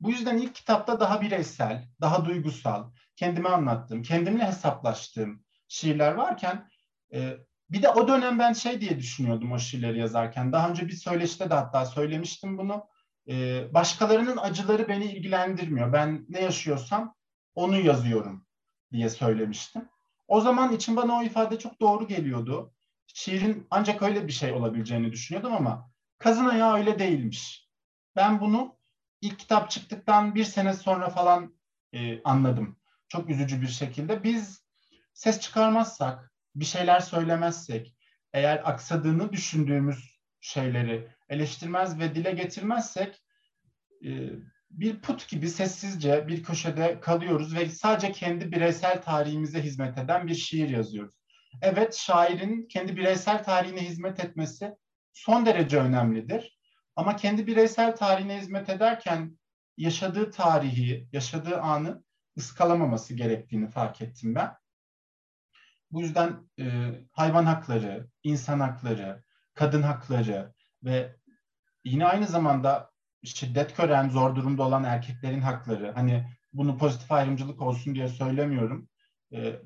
[0.00, 6.68] Bu yüzden ilk kitapta daha bireysel, daha duygusal, kendime anlattığım, kendimle hesaplaştığım şiirler varken
[7.14, 7.36] e,
[7.70, 10.52] bir de o dönem ben şey diye düşünüyordum o şiirleri yazarken.
[10.52, 12.88] Daha önce bir söyleşte de hatta söylemiştim bunu.
[13.28, 15.92] e, başkalarının acıları beni ilgilendirmiyor.
[15.92, 17.14] Ben ne yaşıyorsam
[17.54, 18.47] onu yazıyorum
[18.92, 19.88] diye söylemiştim.
[20.28, 22.74] O zaman için bana o ifade çok doğru geliyordu.
[23.06, 27.68] Şiirin ancak öyle bir şey olabileceğini düşünüyordum ama kazın ayağı öyle değilmiş.
[28.16, 28.76] Ben bunu
[29.20, 31.54] ilk kitap çıktıktan bir sene sonra falan
[31.92, 32.76] e, anladım.
[33.08, 34.24] Çok üzücü bir şekilde.
[34.24, 34.64] Biz
[35.14, 37.96] ses çıkarmazsak, bir şeyler söylemezsek,
[38.32, 43.22] eğer aksadığını düşündüğümüz şeyleri eleştirmez ve dile getirmezsek
[44.04, 44.08] e,
[44.70, 50.34] bir put gibi sessizce bir köşede kalıyoruz ve sadece kendi bireysel tarihimize hizmet eden bir
[50.34, 51.14] şiir yazıyoruz.
[51.62, 54.74] Evet, şairin kendi bireysel tarihine hizmet etmesi
[55.12, 56.58] son derece önemlidir.
[56.96, 59.38] Ama kendi bireysel tarihine hizmet ederken
[59.76, 62.04] yaşadığı tarihi, yaşadığı anı
[62.38, 64.56] ıskalamaması gerektiğini fark ettim ben.
[65.90, 70.54] Bu yüzden e, hayvan hakları, insan hakları, kadın hakları
[70.84, 71.16] ve
[71.84, 72.90] yine aynı zamanda
[73.24, 78.88] şiddet gören, zor durumda olan erkeklerin hakları, hani bunu pozitif ayrımcılık olsun diye söylemiyorum.
[79.32, 79.60] E,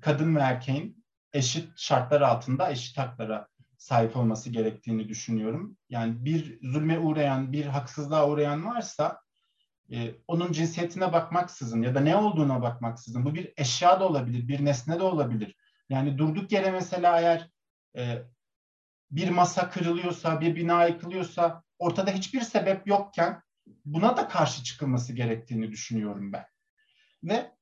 [0.00, 5.76] kadın ve erkeğin eşit şartlar altında eşit haklara sahip olması gerektiğini düşünüyorum.
[5.88, 9.20] Yani bir zulme uğrayan, bir haksızlığa uğrayan varsa
[9.92, 14.64] e, onun cinsiyetine bakmaksızın ya da ne olduğuna bakmaksızın bu bir eşya da olabilir, bir
[14.64, 15.56] nesne de olabilir.
[15.88, 17.50] Yani durduk yere mesela eğer
[17.96, 18.22] e,
[19.10, 23.42] bir masa kırılıyorsa, bir bina yıkılıyorsa ortada hiçbir sebep yokken
[23.84, 26.46] buna da karşı çıkılması gerektiğini düşünüyorum ben.
[27.22, 27.52] Ve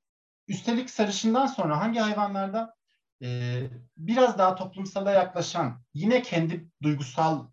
[0.49, 2.75] üstelik sarışından sonra hangi hayvanlarda
[3.23, 3.61] e,
[3.97, 7.47] biraz daha toplumsala yaklaşan, yine kendi duygusal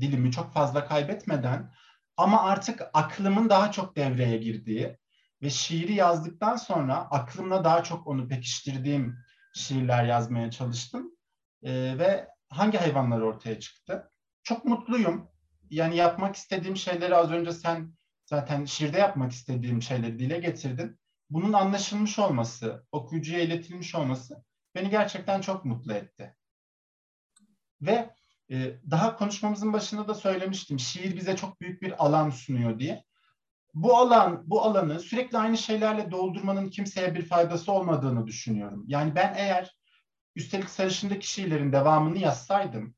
[0.00, 1.72] dilimi çok fazla kaybetmeden
[2.16, 4.98] ama artık aklımın daha çok devreye girdiği
[5.42, 9.18] ve şiiri yazdıktan sonra aklımla daha çok onu pekiştirdiğim
[9.54, 11.16] şiirler yazmaya çalıştım.
[11.62, 14.10] E, ve hangi hayvanlar ortaya çıktı?
[14.42, 15.28] Çok mutluyum.
[15.70, 17.92] Yani yapmak istediğim şeyleri az önce sen
[18.26, 20.98] zaten şiirde yapmak istediğim şeyleri dile getirdin.
[21.30, 26.36] Bunun anlaşılmış olması, okuyucuya iletilmiş olması beni gerçekten çok mutlu etti.
[27.80, 28.14] Ve
[28.50, 30.78] e, daha konuşmamızın başında da söylemiştim.
[30.78, 33.04] Şiir bize çok büyük bir alan sunuyor diye.
[33.74, 38.84] Bu alan, bu alanı sürekli aynı şeylerle doldurmanın kimseye bir faydası olmadığını düşünüyorum.
[38.86, 39.76] Yani ben eğer
[40.36, 42.94] üstelik sarışındaki şiirlerin devamını yazsaydım,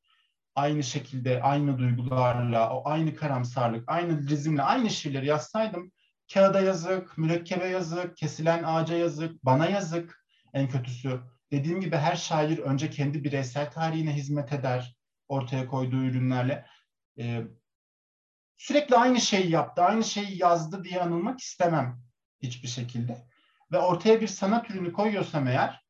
[0.59, 5.93] aynı şekilde, aynı duygularla, o aynı karamsarlık, aynı rizimle aynı şiirleri yazsaydım,
[6.35, 11.21] kağıda yazık, mürekkebe yazık, kesilen ağaca yazık, bana yazık en kötüsü.
[11.51, 14.97] Dediğim gibi her şair önce kendi bireysel tarihine hizmet eder
[15.29, 16.67] ortaya koyduğu ürünlerle.
[17.19, 17.43] Ee,
[18.57, 22.03] sürekli aynı şeyi yaptı, aynı şeyi yazdı diye anılmak istemem
[22.43, 23.27] hiçbir şekilde.
[23.73, 25.85] Ve ortaya bir sanat ürünü koyuyorsam eğer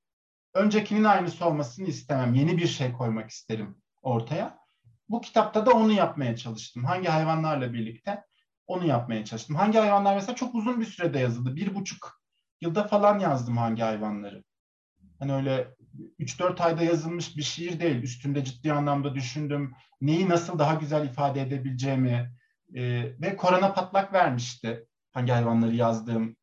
[0.54, 2.34] öncekinin aynısı olmasını istemem.
[2.34, 4.58] Yeni bir şey koymak isterim ortaya.
[5.08, 6.84] Bu kitapta da onu yapmaya çalıştım.
[6.84, 8.24] Hangi hayvanlarla birlikte
[8.66, 9.56] onu yapmaya çalıştım.
[9.56, 11.56] Hangi hayvanlar mesela çok uzun bir sürede yazıldı.
[11.56, 12.20] Bir buçuk
[12.60, 14.44] yılda falan yazdım hangi hayvanları.
[15.18, 15.74] Hani öyle
[16.18, 18.02] 3-4 ayda yazılmış bir şiir değil.
[18.02, 19.74] Üstünde ciddi anlamda düşündüm.
[20.00, 22.32] Neyi nasıl daha güzel ifade edebileceğimi
[22.74, 22.82] e,
[23.20, 24.86] ve korona patlak vermişti.
[25.12, 26.36] Hangi hayvanları yazdığım,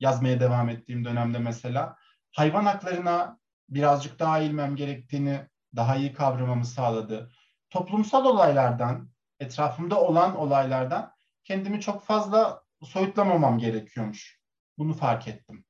[0.00, 1.96] yazmaya devam ettiğim dönemde mesela.
[2.32, 3.38] Hayvan haklarına
[3.68, 5.40] birazcık daha eğilmem gerektiğini
[5.76, 7.32] daha iyi kavramamı sağladı.
[7.70, 14.40] Toplumsal olaylardan, etrafımda olan olaylardan kendimi çok fazla soyutlamamam gerekiyormuş.
[14.78, 15.64] Bunu fark ettim.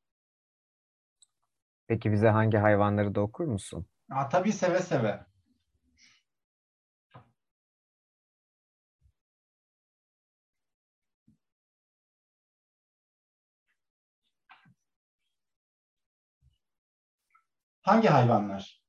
[1.86, 3.86] Peki bize hangi hayvanları da okur musun?
[4.10, 5.26] Aa, tabii seve seve.
[17.82, 18.81] Hangi hayvanlar?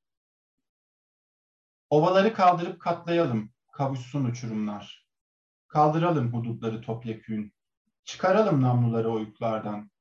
[1.93, 5.07] Ovaları kaldırıp katlayalım, kavuşsun uçurumlar.
[5.67, 7.53] Kaldıralım hudutları topyekün.
[8.03, 9.91] Çıkaralım namluları oyuklardan.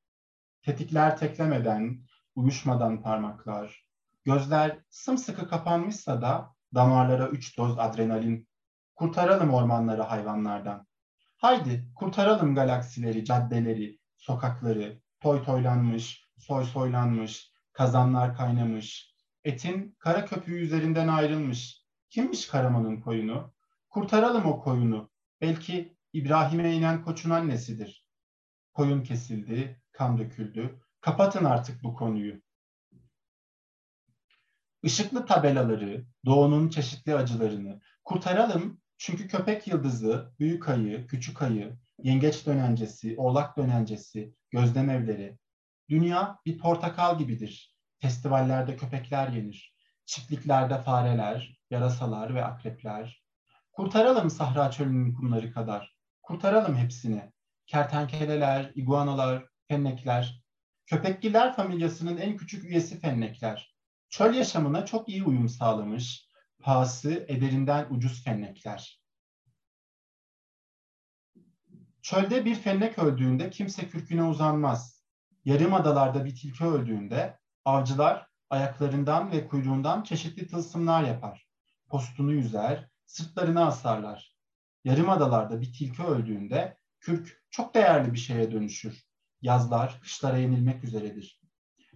[0.63, 3.87] Tetikler teklemeden, uyuşmadan parmaklar.
[4.25, 8.49] Gözler sımsıkı kapanmışsa da damarlara üç doz adrenalin.
[8.95, 10.87] Kurtaralım ormanları hayvanlardan.
[11.37, 19.15] Haydi kurtaralım galaksileri, caddeleri, sokakları, toy toylanmış, soy soylanmış, kazanlar kaynamış.
[19.45, 21.82] Etin kara köpüğü üzerinden ayrılmış.
[22.13, 23.53] Kimmiş Karaman'ın koyunu?
[23.89, 25.11] Kurtaralım o koyunu.
[25.41, 28.09] Belki İbrahim'e inen koçun annesidir.
[28.75, 30.81] Koyun kesildi, kan döküldü.
[31.01, 32.43] Kapatın artık bu konuyu.
[34.83, 43.15] Işıklı tabelaları, doğunun çeşitli acılarını kurtaralım çünkü köpek yıldızı, büyük ayı, küçük ayı, yengeç dönencesi,
[43.19, 45.39] oğlak dönencesi, gözlem evleri.
[45.89, 47.77] Dünya bir portakal gibidir.
[47.99, 49.75] Festivallerde köpekler yenir.
[50.07, 53.23] Çiftliklerde fareler, yarasalar ve akrepler.
[53.73, 55.97] Kurtaralım Sahra çölünün kumları kadar.
[56.23, 57.33] kurtaralım hepsini.
[57.67, 60.43] Kertenkeleler, iguanalar, fennekler.
[60.87, 63.77] Köpekgiller familyasının en küçük üyesi fennekler.
[64.09, 66.29] Çöl yaşamına çok iyi uyum sağlamış,
[66.61, 69.03] pahası ederinden ucuz fennekler.
[72.03, 75.05] Çölde bir fennek öldüğünde kimse kürküne uzanmaz.
[75.45, 81.52] Yarım adalarda bir tilki öldüğünde avcılar ayaklarından ve kuyruğundan çeşitli tılsımlar yapar.
[81.93, 84.37] Postunu yüzer, sırtlarını asarlar.
[84.85, 89.05] Yarım adalarda bir tilki öldüğünde kürk çok değerli bir şeye dönüşür.
[89.43, 91.41] Yazlar, kışlara yenilmek üzeredir.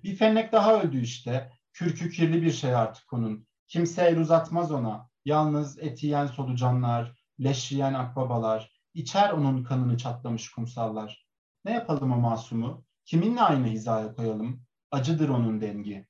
[0.03, 1.53] Bir fennek daha öldü işte.
[1.73, 3.47] Kürkü kirli bir şey artık onun.
[3.69, 5.11] Kimse el uzatmaz ona.
[5.25, 11.27] Yalnız et yiyen solucanlar, leş yiyen akbabalar, içer onun kanını çatlamış kumsallar.
[11.65, 12.85] Ne yapalım o masumu?
[13.05, 14.63] Kiminle aynı hizaya koyalım?
[14.91, 16.09] Acıdır onun dengi.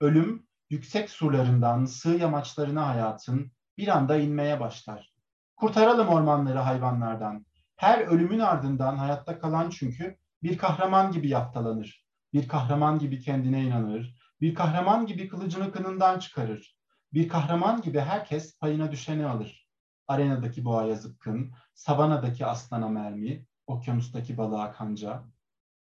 [0.00, 5.12] Ölüm, yüksek surlarından sığ yamaçlarına hayatın bir anda inmeye başlar.
[5.56, 7.46] Kurtaralım ormanları hayvanlardan.
[7.76, 12.06] Her ölümün ardından hayatta kalan çünkü bir kahraman gibi yaftalanır.
[12.32, 14.16] Bir kahraman gibi kendine inanır.
[14.40, 16.76] Bir kahraman gibi kılıcını kınından çıkarır.
[17.12, 19.68] Bir kahraman gibi herkes payına düşeni alır.
[20.08, 25.22] Arenadaki boğaya zıpkın, savanadaki aslana mermi, okyanustaki balığa kanca.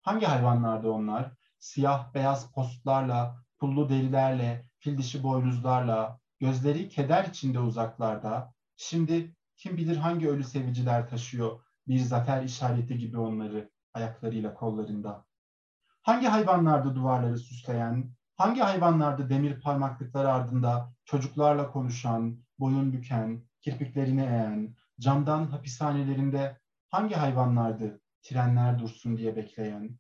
[0.02, 1.32] Hangi hayvanlardı onlar?
[1.58, 8.54] Siyah beyaz postlarla, pullu derilerle, fil dişi boynuzlarla, gözleri keder içinde uzaklarda.
[8.76, 15.24] Şimdi kim bilir hangi ölü seviciler taşıyor bir zafer işareti gibi onları ayaklarıyla kollarında.
[16.02, 24.76] Hangi hayvanlardı duvarları süsleyen, hangi hayvanlardı demir parmaklıklar ardında çocuklarla konuşan, boyun büken, kirpiklerini eğen,
[25.00, 29.98] camdan hapishanelerinde hangi hayvanlardı trenler dursun diye bekleyen?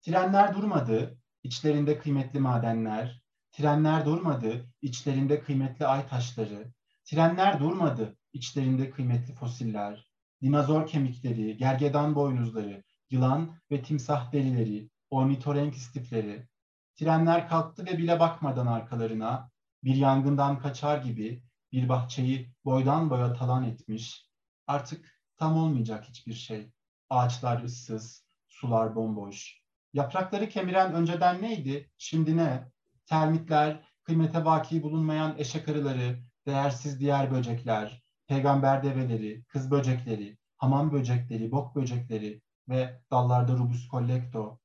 [0.00, 3.22] Trenler durmadı, içlerinde kıymetli madenler,
[3.52, 6.72] trenler durmadı, içlerinde kıymetli ay taşları,
[7.04, 10.10] trenler durmadı, içlerinde kıymetli fosiller,
[10.42, 16.48] dinozor kemikleri, gergedan boynuzları, yılan ve timsah derileri, ornitorenk istifleri.
[16.96, 19.50] Trenler kalktı ve bile bakmadan arkalarına,
[19.84, 24.28] bir yangından kaçar gibi bir bahçeyi boydan boya talan etmiş.
[24.66, 26.72] Artık tam olmayacak hiçbir şey.
[27.10, 29.60] Ağaçlar ıssız, sular bomboş.
[29.92, 32.68] Yaprakları kemiren önceden neydi, şimdi ne?
[33.06, 41.52] Termitler, kıymete vaki bulunmayan eşek arıları, değersiz diğer böcekler, peygamber develeri, kız böcekleri, hamam böcekleri,
[41.52, 44.58] bok böcekleri ve dallarda rubus collecto.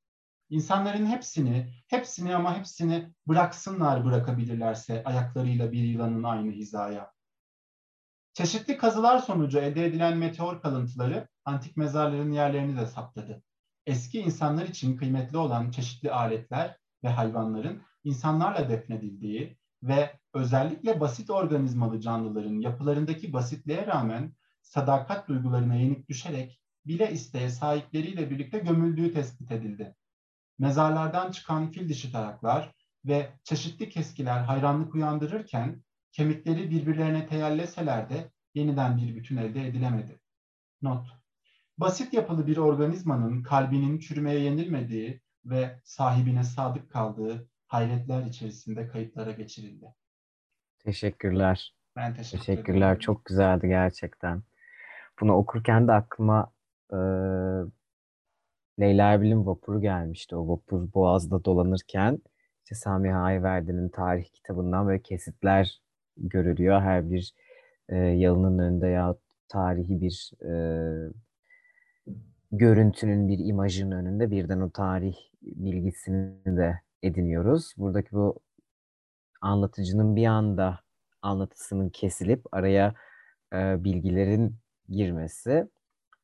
[0.50, 7.12] İnsanların hepsini, hepsini ama hepsini bıraksınlar bırakabilirlerse ayaklarıyla bir yılanın aynı hizaya.
[8.34, 13.44] Çeşitli kazılar sonucu elde edilen meteor kalıntıları antik mezarların yerlerini de saptadı.
[13.86, 22.02] Eski insanlar için kıymetli olan çeşitli aletler ve hayvanların insanlarla defnedildiği ve özellikle basit organizmalı
[22.02, 29.96] canlıların yapılarındaki basitliğe rağmen sadakat duygularına yenik düşerek bile isteye sahipleriyle birlikte gömüldüğü tespit edildi.
[30.60, 32.72] Mezarlardan çıkan fil dişi taraklar
[33.06, 40.20] ve çeşitli keskiler hayranlık uyandırırken kemikleri birbirlerine teyelleseler de yeniden bir bütün elde edilemedi.
[40.82, 41.23] Not.
[41.78, 49.86] Basit yapılı bir organizmanın kalbinin çürümeye yenilmediği ve sahibine sadık kaldığı hayretler içerisinde kayıtlara geçirildi.
[50.80, 51.76] Teşekkürler.
[51.96, 52.88] Ben teşekkür Teşekkürler.
[52.88, 53.00] ederim.
[53.00, 54.44] Çok güzeldi gerçekten.
[55.22, 56.52] Bunu okurken de aklıma
[56.92, 56.98] e,
[58.80, 60.36] Leyla Erbil'in vapuru gelmişti.
[60.36, 62.20] O vapur Boğaz'da dolanırken
[62.64, 65.82] işte Sami Ayverdi'nin tarih kitabından böyle kesitler
[66.18, 66.82] görülüyor.
[66.82, 67.34] Her bir
[67.90, 69.16] e, yalının önünde ya
[69.48, 70.54] tarihi bir e,
[72.58, 77.74] görüntünün, bir imajın önünde birden o tarih bilgisini de ediniyoruz.
[77.78, 78.40] Buradaki bu
[79.42, 80.80] anlatıcının bir anda
[81.22, 82.96] anlatısının kesilip araya
[83.54, 84.56] e, bilgilerin
[84.90, 85.50] girmesi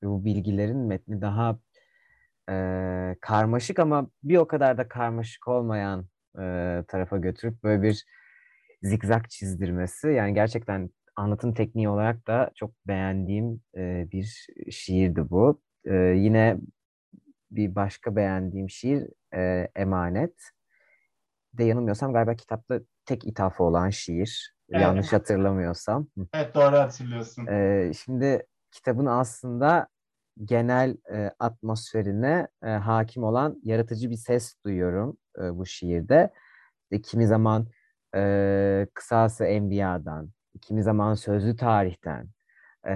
[0.04, 1.60] ve bu bilgilerin metni daha
[2.50, 2.56] e,
[3.22, 6.44] karmaşık ama bir o kadar da karmaşık olmayan e,
[6.88, 8.06] tarafa götürüp böyle bir
[8.84, 15.62] zikzak çizdirmesi yani gerçekten anlatım tekniği olarak da çok beğendiğim e, bir şiirdi bu.
[15.86, 16.58] E, yine
[17.52, 20.36] bir başka beğendiğim şiir e, Emanet.
[21.54, 24.56] De yanılmıyorsam galiba kitapta tek ithafı olan şiir.
[24.70, 24.82] Evet.
[24.82, 26.08] Yanlış hatırlamıyorsam.
[26.34, 27.48] Evet doğru hatırlıyorsun.
[27.48, 29.88] E, şimdi kitabın aslında
[30.46, 36.34] genel e, atmosferine e, hakim olan yaratıcı bir ses duyuyorum e, bu şiirde.
[36.84, 37.68] İşte kimi zaman
[38.15, 40.30] e, kısası Enbiya'dan,
[40.62, 42.28] kimi zaman sözlü tarihten
[42.89, 42.95] e,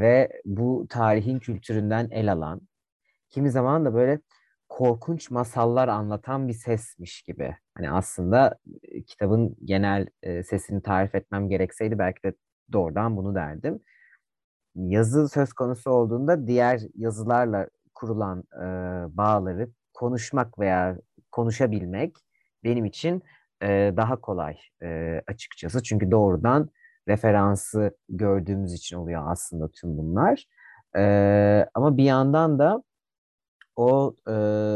[0.00, 2.60] ve bu tarihin kültüründen el alan,
[3.30, 4.20] kimi zaman da böyle
[4.68, 7.56] korkunç masallar anlatan bir sesmiş gibi.
[7.74, 12.34] Hani aslında e, kitabın genel e, sesini tarif etmem gerekseydi belki de
[12.72, 13.80] doğrudan bunu derdim.
[14.74, 18.66] yazı söz konusu olduğunda diğer yazılarla kurulan e,
[19.16, 20.98] bağları konuşmak veya
[21.32, 22.16] konuşabilmek
[22.64, 23.22] benim için
[23.62, 25.82] e, daha kolay e, açıkçası.
[25.82, 26.70] Çünkü doğrudan
[27.08, 30.44] referansı gördüğümüz için oluyor aslında tüm bunlar.
[30.96, 32.82] E, ama bir yandan da
[33.76, 34.32] o e,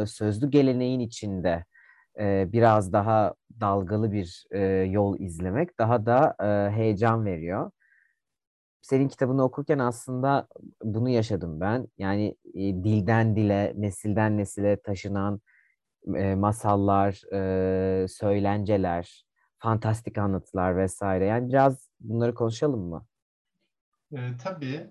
[0.07, 1.65] sözlü geleneğin içinde
[2.19, 4.61] e, biraz daha dalgalı bir e,
[4.91, 7.71] yol izlemek daha da e, heyecan veriyor.
[8.83, 10.49] Senin kitabını okurken aslında
[10.83, 11.87] bunu yaşadım ben.
[11.99, 15.41] Yani e, dilden dile, nesilden nesile taşınan
[16.17, 19.25] e, masallar, e, söylenceler,
[19.59, 21.27] fantastik anlatılar vesaire.
[21.27, 23.07] Yani biraz bunları konuşalım mı?
[24.13, 24.91] E, tabii.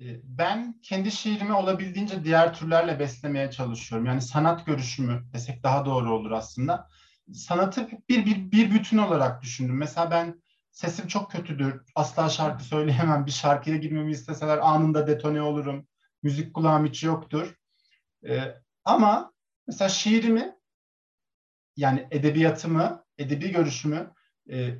[0.00, 4.06] E, ben kendi şiirimi olabildiğince diğer türlerle beslemeye çalışıyorum.
[4.06, 6.88] Yani sanat görüşümü desek daha doğru olur aslında.
[7.32, 9.76] Sanatı bir, bir, bir bütün olarak düşündüm.
[9.76, 11.82] Mesela ben sesim çok kötüdür.
[11.94, 13.26] Asla şarkı söyleyemem.
[13.26, 15.86] Bir şarkıya girmemi isteseler anında detone olurum.
[16.22, 17.54] Müzik kulağım hiç yoktur.
[18.28, 18.40] E,
[18.84, 19.32] ama
[19.66, 20.56] mesela şiirimi
[21.76, 24.12] yani edebiyatımı, edebi görüşümü
[24.50, 24.78] e,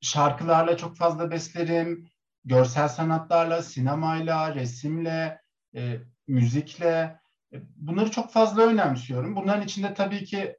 [0.00, 2.08] şarkılarla çok fazla beslerim.
[2.44, 5.40] Görsel sanatlarla, sinemayla, resimle,
[5.74, 7.20] e, müzikle
[7.52, 9.36] e, bunları çok fazla önemsiyorum.
[9.36, 10.58] Bunların içinde tabii ki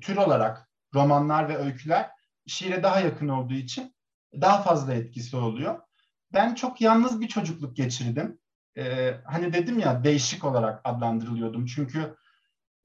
[0.00, 2.10] tür olarak romanlar ve öyküler
[2.46, 3.94] şiire daha yakın olduğu için
[4.40, 5.80] daha fazla etkisi oluyor.
[6.32, 8.38] Ben çok yalnız bir çocukluk geçirdim.
[8.78, 11.66] Ee, hani dedim ya değişik olarak adlandırılıyordum.
[11.66, 12.16] Çünkü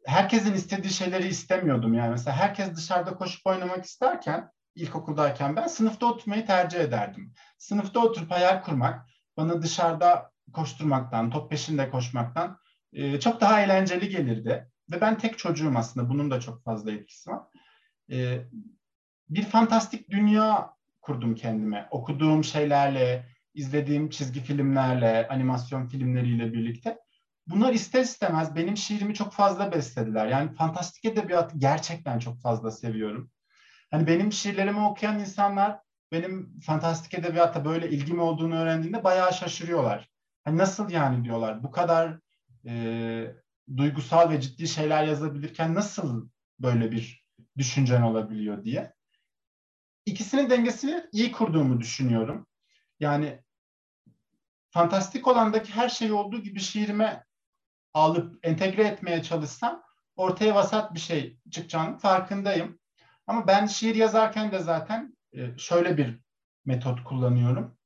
[0.06, 1.94] herkesin istediği şeyleri istemiyordum.
[1.94, 7.34] Yani mesela herkes dışarıda koşup oynamak isterken ilkokuldayken ben sınıfta oturmayı tercih ederdim.
[7.58, 12.58] Sınıfta oturup hayal kurmak bana dışarıda koşturmaktan, top peşinde koşmaktan
[12.94, 14.68] e, çok daha eğlenceli gelirdi.
[14.92, 16.10] Ve ben tek çocuğum aslında.
[16.10, 17.42] Bunun da çok fazla etkisi var.
[18.12, 18.42] E,
[19.30, 21.88] bir fantastik dünya kurdum kendime.
[21.92, 26.98] Okuduğum şeylerle, izlediğim çizgi filmlerle, animasyon filmleriyle birlikte.
[27.48, 30.28] Bunlar ister istemez benim şiirimi çok fazla beslediler.
[30.28, 33.32] Yani fantastik edebiyatı gerçekten çok fazla seviyorum.
[33.92, 35.80] Hani benim şiirlerimi okuyan insanlar
[36.12, 40.10] benim fantastik edebiyata böyle ilgim olduğunu öğrendiğinde bayağı şaşırıyorlar.
[40.44, 42.20] Hani nasıl yani diyorlar bu kadar
[42.66, 43.36] e,
[43.78, 47.26] duygusal ve ciddi şeyler yazabilirken nasıl böyle bir
[47.58, 48.94] düşüncen olabiliyor diye.
[50.06, 52.48] İkisinin dengesini iyi kurduğumu düşünüyorum.
[53.00, 53.44] Yani
[54.70, 57.24] fantastik olandaki her şey olduğu gibi şiirime
[57.94, 59.84] alıp entegre etmeye çalışsam
[60.16, 62.80] ortaya vasat bir şey çıkacağının farkındayım.
[63.28, 66.20] Ama ben şiir yazarken de zaten e, şöyle bir
[66.66, 67.78] metot kullanıyorum.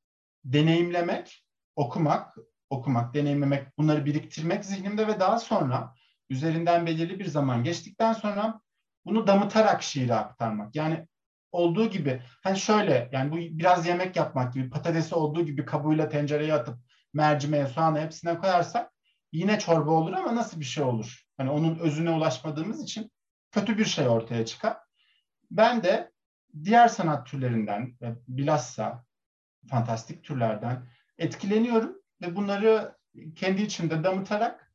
[0.43, 2.35] Deneyimlemek, okumak,
[2.69, 5.95] okumak, deneyimlemek, bunları biriktirmek zihnimde ve daha sonra
[6.29, 8.61] üzerinden belirli bir zaman geçtikten sonra
[9.05, 10.75] bunu damıtarak şiire aktarmak.
[10.75, 11.07] Yani
[11.51, 16.53] olduğu gibi hani şöyle yani bu biraz yemek yapmak gibi patatesi olduğu gibi kabuğuyla tencereye
[16.53, 16.77] atıp
[17.13, 18.94] mercimeğe, soğanı hepsine koyarsak
[19.31, 21.25] yine çorba olur ama nasıl bir şey olur?
[21.37, 23.11] Hani onun özüne ulaşmadığımız için
[23.51, 24.77] kötü bir şey ortaya çıkar.
[25.51, 26.11] Ben de
[26.63, 29.05] diğer sanat türlerinden bilhassa
[29.69, 32.97] fantastik türlerden etkileniyorum ve bunları
[33.35, 34.71] kendi içimde damıtarak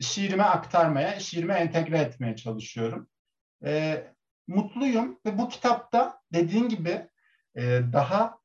[0.00, 3.08] şiirime aktarmaya, şiirime entegre etmeye çalışıyorum.
[3.64, 4.04] E,
[4.46, 7.08] mutluyum ve bu kitapta dediğin gibi
[7.54, 8.38] e, daha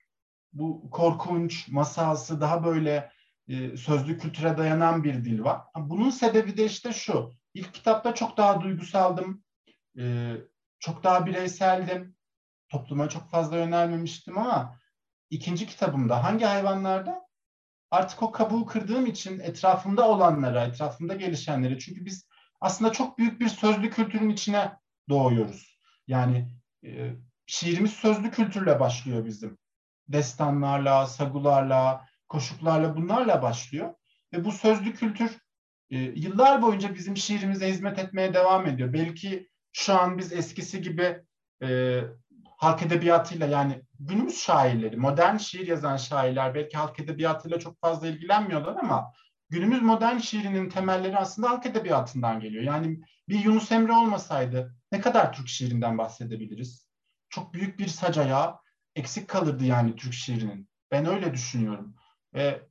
[0.54, 3.12] bu korkunç, masalsı, daha böyle
[3.48, 5.62] e, sözlü kültüre dayanan bir dil var.
[5.78, 7.32] Bunun sebebi de işte şu.
[7.54, 9.44] İlk kitapta çok daha duygusaldım,
[10.00, 10.36] e,
[10.80, 12.16] çok daha bireyseldim,
[12.70, 14.80] topluma çok fazla yönelmemiştim ama
[15.30, 17.22] ikinci kitabımda hangi hayvanlarda
[17.92, 22.28] artık o kabuğu kırdığım için etrafımda olanlara, etrafımda gelişenleri çünkü biz
[22.62, 24.78] aslında çok büyük bir sözlü kültürün içine
[25.10, 25.80] doğuyoruz.
[26.08, 26.52] Yani
[26.86, 29.58] e, şiirimiz sözlü kültürle başlıyor bizim.
[30.08, 33.94] Destanlarla, sagularla, koşuklarla bunlarla başlıyor.
[34.34, 35.38] Ve bu sözlü kültür
[35.90, 38.94] e, yıllar boyunca bizim şiirimize hizmet etmeye devam ediyor.
[38.94, 41.22] Belki şu an biz eskisi gibi
[41.64, 42.00] e,
[42.58, 48.76] halk edebiyatıyla yani günümüz şairleri, modern şiir yazan şairler belki halk edebiyatıyla çok fazla ilgilenmiyorlar
[48.76, 49.14] ama
[49.50, 52.64] günümüz modern şiirinin temelleri aslında halk edebiyatından geliyor.
[52.64, 56.88] Yani bir Yunus Emre olmasaydı ne kadar Türk şiirinden bahsedebiliriz?
[57.30, 58.60] Çok büyük bir sac ayağı
[58.96, 60.70] eksik kalırdı yani Türk şiirinin.
[60.92, 61.96] Ben öyle düşünüyorum.
[62.34, 62.68] Ve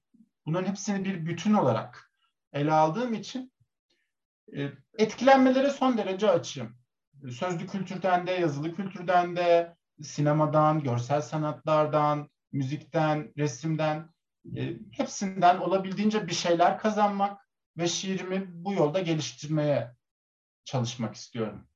[0.46, 2.12] bunların hepsini bir bütün olarak
[2.52, 3.52] ele aldığım için
[4.56, 6.76] e, etkilenmelere son derece açığım.
[7.30, 14.10] Sözlü kültürden de, yazılı kültürden de, sinemadan, görsel sanatlardan, müzikten, resimden
[14.56, 17.48] e, hepsinden olabildiğince bir şeyler kazanmak
[17.78, 19.94] ve şiirimi bu yolda geliştirmeye
[20.64, 21.66] çalışmak istiyorum.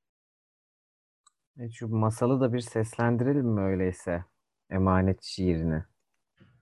[1.58, 4.24] E, şu masalı da bir seslendirelim mi öyleyse?
[4.70, 5.84] Emanet şiirini.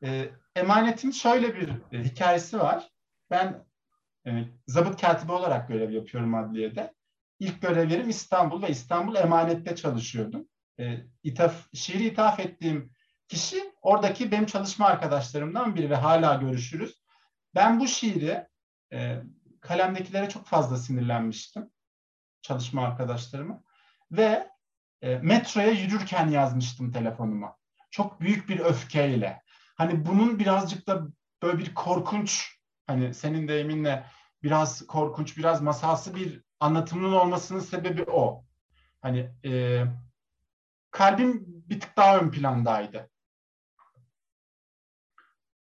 [0.05, 2.91] E, emanetin şöyle bir e, hikayesi var.
[3.31, 3.65] Ben
[4.27, 4.31] e,
[4.67, 6.95] zabıt katibi olarak görev yapıyorum adliyede.
[7.39, 10.49] İlk görevlerim İstanbul ve İstanbul Emanet'te çalışıyordum.
[10.81, 12.93] E, ithaf, şiiri ithaf ettiğim
[13.29, 17.03] kişi oradaki benim çalışma arkadaşlarımdan biri ve hala görüşürüz.
[17.55, 18.47] Ben bu şiiri
[18.93, 19.23] e,
[19.61, 21.71] kalemdekilere çok fazla sinirlenmiştim.
[22.43, 23.63] Çalışma arkadaşlarıma.
[24.11, 24.49] Ve
[25.03, 27.57] e, metroya yürürken yazmıştım telefonuma.
[27.91, 29.43] Çok büyük bir öfkeyle.
[29.83, 31.09] Hani bunun birazcık da
[31.43, 34.07] böyle bir korkunç, hani senin deyiminle
[34.43, 38.45] biraz korkunç, biraz masalsı bir anlatımının olmasının sebebi o.
[39.01, 39.85] Hani e,
[40.91, 43.11] kalbim bir tık daha ön plandaydı.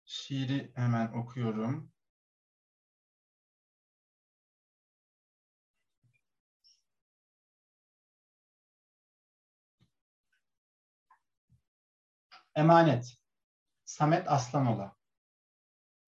[0.04, 1.92] Şiiri hemen okuyorum.
[12.54, 13.17] Emanet.
[13.89, 14.97] Samet Aslanola.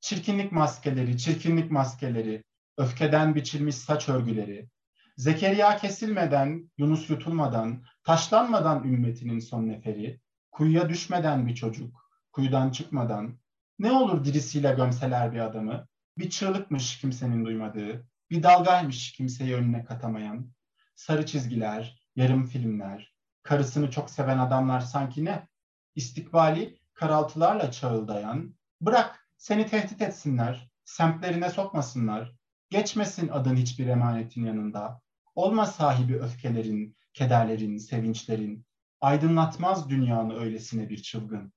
[0.00, 2.44] Çirkinlik maskeleri, çirkinlik maskeleri,
[2.78, 4.68] öfkeden biçilmiş saç örgüleri,
[5.16, 10.20] Zekeriya kesilmeden, Yunus yutulmadan, taşlanmadan ümmetinin son neferi,
[10.50, 13.38] kuyuya düşmeden bir çocuk, kuyudan çıkmadan,
[13.78, 15.86] ne olur dirisiyle gömseler bir adamı,
[16.18, 20.52] bir çığlıkmış kimsenin duymadığı, bir dalgaymış kimseyi önüne katamayan,
[20.94, 25.48] sarı çizgiler, yarım filmler, karısını çok seven adamlar sanki ne?
[25.94, 32.36] istikbali karaltılarla çağıldayan, bırak seni tehdit etsinler, semtlerine sokmasınlar,
[32.70, 35.00] geçmesin adın hiçbir emanetin yanında,
[35.34, 38.66] olma sahibi öfkelerin, kederlerin, sevinçlerin,
[39.00, 41.52] aydınlatmaz dünyanı öylesine bir çılgın.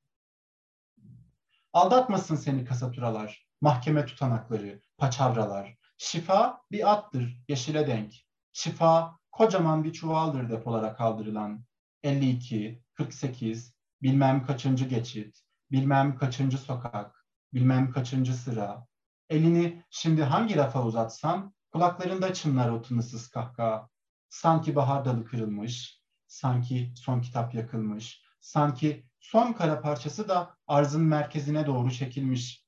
[1.74, 5.78] Aldatmasın seni kasaturalar, mahkeme tutanakları, paçavralar.
[5.98, 8.14] Şifa bir attır, yeşile denk.
[8.54, 11.66] Şifa kocaman bir çuvaldır depolara kaldırılan.
[12.04, 13.73] 52, 48,
[14.04, 15.42] bilmem kaçıncı geçit,
[15.72, 18.88] bilmem kaçıncı sokak, bilmem kaçıncı sıra.
[19.30, 23.90] Elini şimdi hangi rafa uzatsan, kulaklarında çınlar o tınısız kahkaha.
[24.30, 31.68] Sanki bahar dalı kırılmış, sanki son kitap yakılmış, sanki son kara parçası da arzın merkezine
[31.68, 32.64] doğru çekilmiş.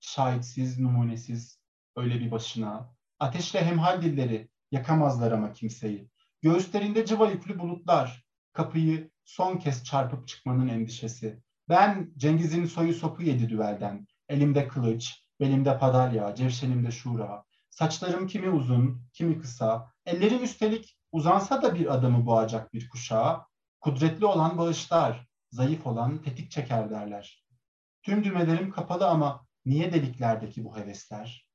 [0.00, 1.60] Şahitsiz, numunesiz,
[1.96, 2.94] öyle bir başına.
[3.18, 6.10] Ateşle hemhal dilleri, yakamazlar ama kimseyi.
[6.42, 11.42] Göğüslerinde cıva yüklü bulutlar, kapıyı son kez çarpıp çıkmanın endişesi.
[11.68, 14.06] Ben Cengiz'in soyu sopu yedi düvelden.
[14.28, 17.44] Elimde kılıç, belimde padalya, cevşenimde şura.
[17.70, 19.92] Saçlarım kimi uzun, kimi kısa.
[20.06, 23.46] Ellerim üstelik uzansa da bir adamı boğacak bir kuşağa.
[23.80, 27.44] Kudretli olan bağışlar, zayıf olan tetik çeker derler.
[28.02, 31.48] Tüm düğmelerim kapalı ama niye deliklerdeki bu hevesler?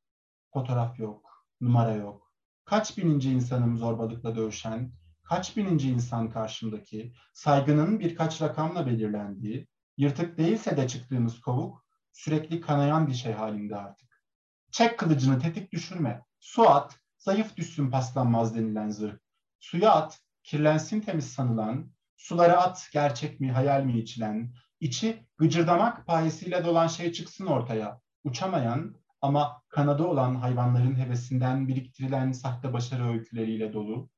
[0.53, 2.33] Fotoğraf yok, numara yok.
[2.65, 4.91] Kaç bininci insanım zorbalıkla dövüşen,
[5.29, 9.67] kaç bininci insan karşımdaki, saygının birkaç rakamla belirlendiği,
[9.97, 14.23] yırtık değilse de çıktığımız kovuk, sürekli kanayan bir şey halinde artık.
[14.71, 19.17] Çek kılıcını tetik düşürme, su at, zayıf düşsün paslanmaz denilen zırh.
[19.59, 26.65] Suya at, kirlensin temiz sanılan, sulara at gerçek mi hayal mi içilen, içi gıcırdamak payesiyle
[26.65, 28.01] dolan şey çıksın ortaya.
[28.23, 34.09] Uçamayan ama kanadı olan hayvanların hevesinden biriktirilen sahte başarı öyküleriyle dolu,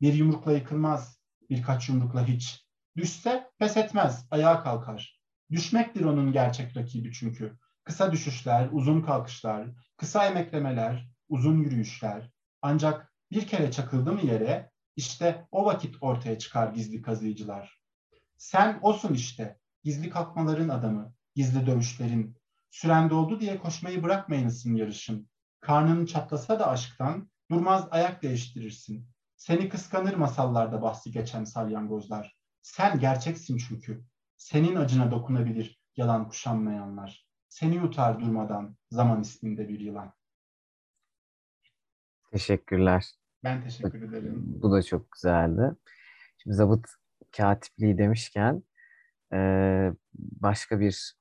[0.00, 1.20] bir yumrukla yıkılmaz,
[1.50, 2.66] birkaç yumrukla hiç.
[2.96, 5.20] Düşse pes etmez, ayağa kalkar.
[5.50, 7.58] Düşmektir onun gerçek rakibi çünkü.
[7.84, 12.30] Kısa düşüşler, uzun kalkışlar, kısa emeklemeler, uzun yürüyüşler.
[12.62, 17.80] Ancak bir kere çakıldı mı yere, işte o vakit ortaya çıkar gizli kazıyıcılar.
[18.36, 22.36] Sen osun işte, gizli kalkmaların adamı, gizli dövüşlerin.
[22.70, 25.28] Süren doldu diye koşmayı bırakmayınızsın yarışın.
[25.60, 29.08] Karnın çatlasa da aşktan, durmaz ayak değiştirirsin.
[29.40, 32.36] Seni kıskanır masallarda bahsi geçen salyangozlar.
[32.62, 34.04] Sen gerçeksin çünkü.
[34.36, 37.28] Senin acına dokunabilir yalan kuşanmayanlar.
[37.48, 40.12] Seni yutar durmadan zaman isminde bir yılan.
[42.32, 43.10] Teşekkürler.
[43.44, 44.42] Ben teşekkür ederim.
[44.62, 45.76] Bu da çok güzeldi.
[46.38, 46.86] Şimdi zabıt
[47.36, 48.62] katipliği demişken
[50.14, 51.14] başka bir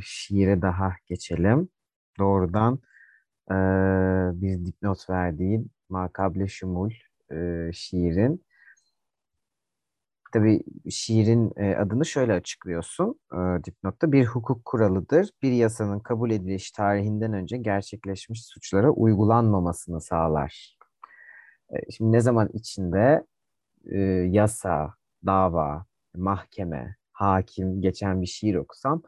[0.00, 1.68] şiire daha geçelim.
[2.18, 2.78] Doğrudan
[4.40, 6.90] bir dipnot verdiğin Makable Şumul
[7.32, 8.44] e, şiirin.
[10.32, 14.12] Tabii şiirin e, adını şöyle açıklıyorsun e, dipnotta.
[14.12, 15.30] Bir hukuk kuralıdır.
[15.42, 20.76] Bir yasanın kabul ediliş tarihinden önce gerçekleşmiş suçlara uygulanmamasını sağlar.
[21.90, 23.26] Şimdi ne zaman içinde
[24.30, 24.94] yasa,
[25.26, 29.02] dava, mahkeme, hakim geçen bir şiir okusam,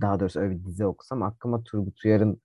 [0.00, 2.42] daha doğrusu öyle bir dizi okusam aklıma Turgut Uyar'ın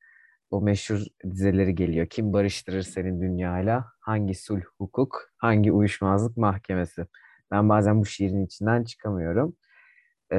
[0.51, 2.07] o meşhur dizeleri geliyor.
[2.07, 3.85] Kim barıştırır senin dünyayla?
[3.99, 5.31] Hangi sulh hukuk?
[5.37, 7.05] Hangi uyuşmazlık mahkemesi?
[7.51, 9.55] Ben bazen bu şiirin içinden çıkamıyorum.
[10.33, 10.37] E,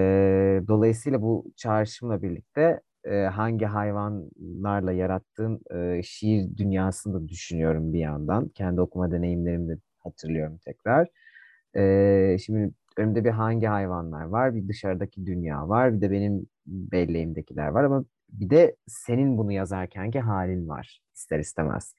[0.69, 8.49] dolayısıyla bu çağrışımla birlikte e, hangi hayvanlarla yarattığın e, şiir dünyasını da düşünüyorum bir yandan.
[8.49, 11.09] Kendi okuma deneyimlerimi de hatırlıyorum tekrar.
[11.77, 17.69] E, şimdi önümde bir hangi hayvanlar var, bir dışarıdaki dünya var, bir de benim belleğimdekiler
[17.69, 21.95] var ama bir de senin bunu yazarkenki halin var ister istemez.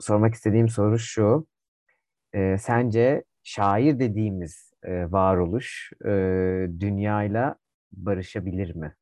[0.00, 1.46] Sormak istediğim soru şu.
[2.32, 6.10] E, sence şair dediğimiz e, varoluş e,
[6.80, 7.56] dünyayla
[7.92, 8.96] barışabilir mi?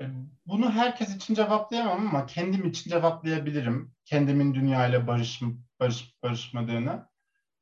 [0.00, 0.04] E,
[0.46, 3.94] bunu herkes için cevaplayamam ama kendim için cevaplayabilirim.
[4.04, 5.42] Kendimin dünyayla barış,
[5.80, 7.08] barış, barışmadığını.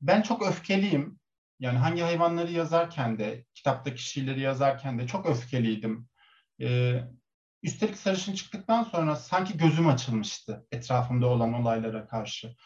[0.01, 1.19] Ben çok öfkeliyim.
[1.61, 6.09] Yani hangi hayvanları yazarken de, kitaptaki şiirleri yazarken de çok öfkeliydim.
[6.65, 7.05] Ee,
[7.63, 12.57] üstelik sarışın çıktıktan sonra sanki gözüm açılmıştı etrafımda olan olaylara karşı.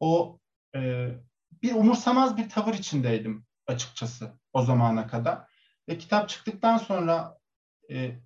[0.00, 0.40] O
[0.74, 1.08] e,
[1.62, 5.48] bir umursamaz bir tavır içindeydim açıkçası o zamana kadar.
[5.88, 7.38] Ve kitap çıktıktan sonra
[7.90, 8.20] e,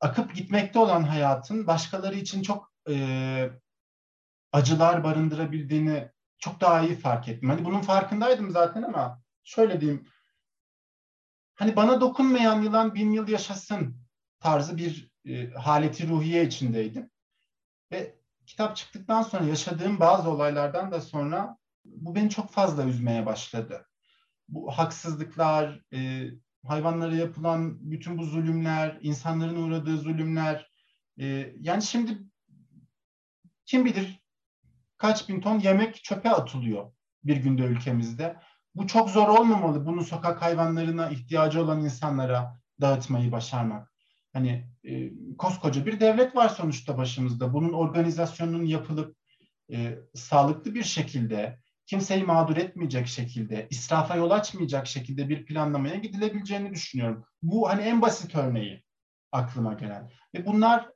[0.00, 3.50] akıp gitmekte olan hayatın başkaları için çok e,
[4.52, 7.48] acılar barındırabildiğini çok daha iyi fark ettim.
[7.48, 10.08] Hani bunun farkındaydım zaten ama şöyle diyeyim.
[11.54, 14.01] Hani bana dokunmayan yılan bin yıl yaşasın
[14.42, 17.10] tarzı bir e, haleti ruhiye içindeydim.
[17.92, 18.14] Ve
[18.46, 23.86] kitap çıktıktan sonra yaşadığım bazı olaylardan da sonra bu beni çok fazla üzmeye başladı.
[24.48, 26.30] Bu haksızlıklar, e,
[26.66, 30.70] hayvanlara yapılan bütün bu zulümler, insanların uğradığı zulümler.
[31.20, 32.18] E, yani şimdi
[33.66, 34.22] kim bilir
[34.98, 36.92] kaç bin ton yemek çöpe atılıyor
[37.24, 38.36] bir günde ülkemizde.
[38.74, 43.91] Bu çok zor olmamalı bunu sokak hayvanlarına ihtiyacı olan insanlara dağıtmayı başarmak.
[44.32, 47.54] Hani e, koskoca bir devlet var sonuçta başımızda.
[47.54, 49.16] Bunun organizasyonunun yapılıp
[49.72, 56.70] e, sağlıklı bir şekilde kimseyi mağdur etmeyecek şekilde, israfa yol açmayacak şekilde bir planlamaya gidilebileceğini
[56.70, 57.24] düşünüyorum.
[57.42, 58.84] Bu hani en basit örneği
[59.32, 60.10] aklıma gelen.
[60.34, 60.88] Ve bunlar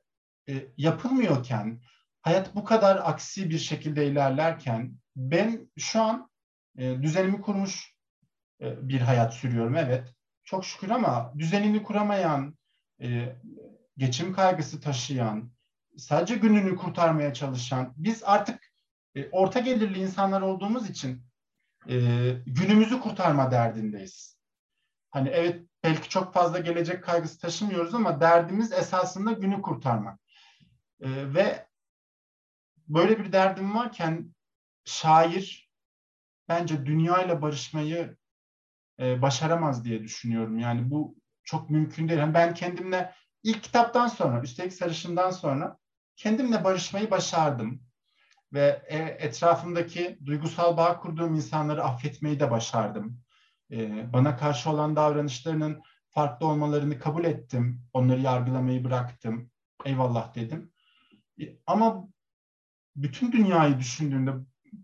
[0.49, 1.81] e, yapılmıyorken,
[2.21, 6.29] hayat bu kadar aksi bir şekilde ilerlerken ben şu an
[6.77, 7.95] e, düzenimi kurmuş
[8.61, 10.13] e, bir hayat sürüyorum evet.
[10.43, 12.57] Çok şükür ama düzenini kuramayan,
[13.01, 13.35] e,
[13.97, 15.51] geçim kaygısı taşıyan,
[15.97, 18.71] sadece gününü kurtarmaya çalışan, biz artık
[19.15, 21.23] e, orta gelirli insanlar olduğumuz için
[21.89, 21.95] e,
[22.45, 24.37] günümüzü kurtarma derdindeyiz.
[25.11, 30.19] Hani evet belki çok fazla gelecek kaygısı taşımıyoruz ama derdimiz esasında günü kurtarmak.
[31.01, 31.67] E, ve
[32.87, 34.35] böyle bir derdim varken
[34.85, 35.71] şair
[36.49, 38.17] bence dünyayla barışmayı
[38.99, 40.59] e, başaramaz diye düşünüyorum.
[40.59, 41.15] Yani bu
[41.47, 42.19] çok mümkün değil.
[42.19, 45.77] Yani ben kendimle ilk kitaptan sonra, üstelik sarışından sonra
[46.15, 47.81] kendimle barışmayı başardım
[48.53, 53.21] ve e, etrafımdaki duygusal bağ kurduğum insanları affetmeyi de başardım.
[53.71, 57.81] E, bana karşı olan davranışlarının farklı olmalarını kabul ettim.
[57.93, 59.51] Onları yargılamayı bıraktım.
[59.85, 60.71] Eyvallah dedim.
[61.41, 62.07] E, ama
[62.95, 64.31] bütün dünyayı düşündüğümde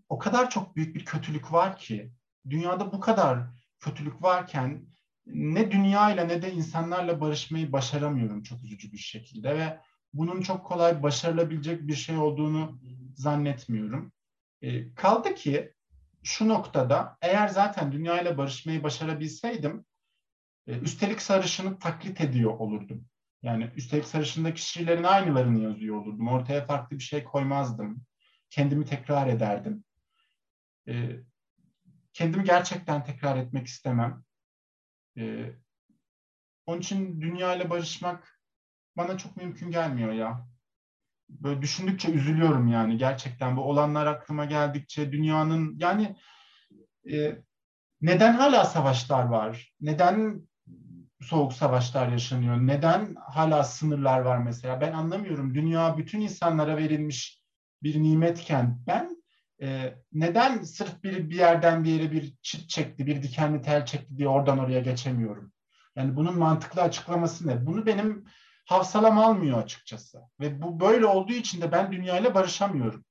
[0.08, 2.12] o kadar çok büyük bir kötülük var ki,
[2.50, 3.38] dünyada bu kadar
[3.80, 4.93] kötülük varken
[5.26, 9.80] ne dünyayla ne de insanlarla barışmayı başaramıyorum çok üzücü bir şekilde ve
[10.12, 12.80] bunun çok kolay başarılabilecek bir şey olduğunu
[13.16, 14.12] zannetmiyorum.
[14.62, 15.72] E, kaldı ki
[16.22, 19.84] şu noktada eğer zaten dünyayla barışmayı başarabilseydim
[20.66, 23.04] e, üstelik sarışını taklit ediyor olurdum.
[23.42, 26.28] Yani üstelik sarışındaki kişilerin aynılarını yazıyor olurdum.
[26.28, 28.06] Ortaya farklı bir şey koymazdım.
[28.50, 29.84] Kendimi tekrar ederdim.
[30.88, 31.10] E,
[32.12, 34.24] kendimi gerçekten tekrar etmek istemem.
[35.18, 35.52] E,
[36.66, 38.40] onun için dünyayla barışmak
[38.96, 40.48] bana çok mümkün gelmiyor ya
[41.28, 46.16] böyle düşündükçe üzülüyorum yani gerçekten bu olanlar aklıma geldikçe dünyanın yani
[47.12, 47.38] e,
[48.00, 49.74] neden hala savaşlar var?
[49.80, 50.42] Neden
[51.20, 52.56] soğuk savaşlar yaşanıyor?
[52.56, 54.80] Neden hala sınırlar var mesela?
[54.80, 55.54] Ben anlamıyorum.
[55.54, 57.42] Dünya bütün insanlara verilmiş
[57.82, 59.13] bir nimetken ben
[59.62, 64.16] e, neden sırf bir, bir yerden bir yere bir çit çekti, bir dikenli tel çekti
[64.16, 65.52] diye oradan oraya geçemiyorum?
[65.96, 67.66] Yani bunun mantıklı açıklaması ne?
[67.66, 68.24] Bunu benim
[68.66, 70.20] hafsalam almıyor açıkçası.
[70.40, 73.04] Ve bu böyle olduğu için de ben dünyayla barışamıyorum.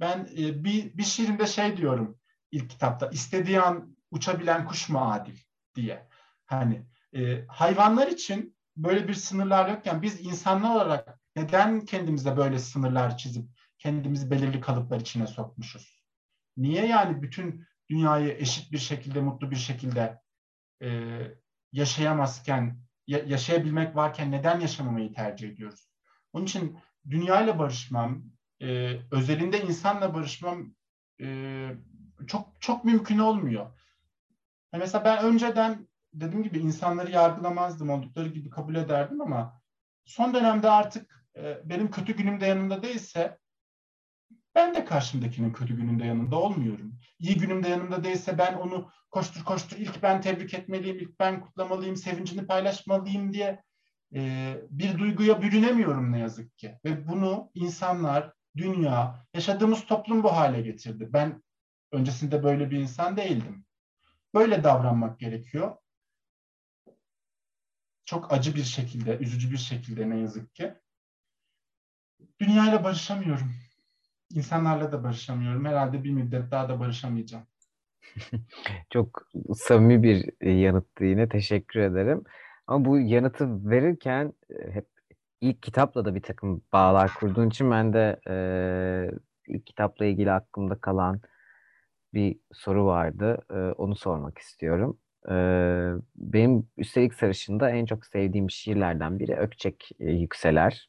[0.00, 2.18] Ben e, bir, bir şiirimde şey diyorum
[2.52, 3.08] ilk kitapta.
[3.08, 5.36] istediği an uçabilen kuş mu adil
[5.74, 6.08] diye.
[6.46, 6.86] Hani
[7.16, 13.57] e, hayvanlar için böyle bir sınırlar yokken biz insanlar olarak neden kendimize böyle sınırlar çizip
[13.78, 16.04] kendimizi belirli kalıplar içine sokmuşuz?
[16.56, 20.20] Niye yani bütün dünyayı eşit bir şekilde, mutlu bir şekilde
[20.82, 21.18] e,
[21.72, 25.90] yaşayamazken yaşayabilmek varken neden yaşamamayı tercih ediyoruz?
[26.32, 26.78] Onun için
[27.10, 28.24] dünyayla barışmam,
[28.62, 30.74] e, özelinde insanla barışmam
[31.20, 31.68] e,
[32.26, 33.64] çok çok mümkün olmuyor.
[34.72, 39.60] Yani mesela ben önceden dediğim gibi insanları yargılamazdım, oldukları gibi kabul ederdim ama
[40.04, 43.38] son dönemde artık e, benim kötü günümde yanında değilse
[44.58, 47.00] ben de karşımdakinin kötü gününde yanında olmuyorum.
[47.18, 51.96] İyi günümde yanında değilse ben onu koştur koştur ilk ben tebrik etmeliyim, ilk ben kutlamalıyım,
[51.96, 53.62] sevincini paylaşmalıyım diye
[54.14, 56.78] e, bir duyguya bürünemiyorum ne yazık ki.
[56.84, 61.08] Ve bunu insanlar, dünya, yaşadığımız toplum bu hale getirdi.
[61.12, 61.42] Ben
[61.92, 63.64] öncesinde böyle bir insan değildim.
[64.34, 65.76] Böyle davranmak gerekiyor.
[68.04, 70.74] Çok acı bir şekilde, üzücü bir şekilde ne yazık ki.
[72.40, 73.67] Dünyayla barışamıyorum.
[74.34, 75.64] İnsanlarla da barışamıyorum.
[75.64, 77.44] Herhalde bir müddet daha da barışamayacağım.
[78.90, 79.22] Çok
[79.54, 81.28] samimi bir yanıttı yine.
[81.28, 82.24] Teşekkür ederim.
[82.66, 84.86] Ama bu yanıtı verirken e, hep
[85.40, 88.34] ilk kitapla da bir takım bağlar kurduğun için ben de e,
[89.46, 91.20] ilk kitapla ilgili aklımda kalan
[92.14, 93.38] bir soru vardı.
[93.50, 94.98] E, onu sormak istiyorum.
[95.30, 95.34] E,
[96.16, 100.88] benim üstelik sarışında en çok sevdiğim şiirlerden biri Ökçek e, Yükseler.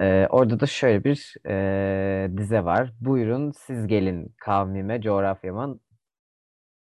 [0.00, 2.92] E, orada da şöyle bir e, dize var.
[3.00, 5.78] Buyurun siz gelin kavmime, coğrafyama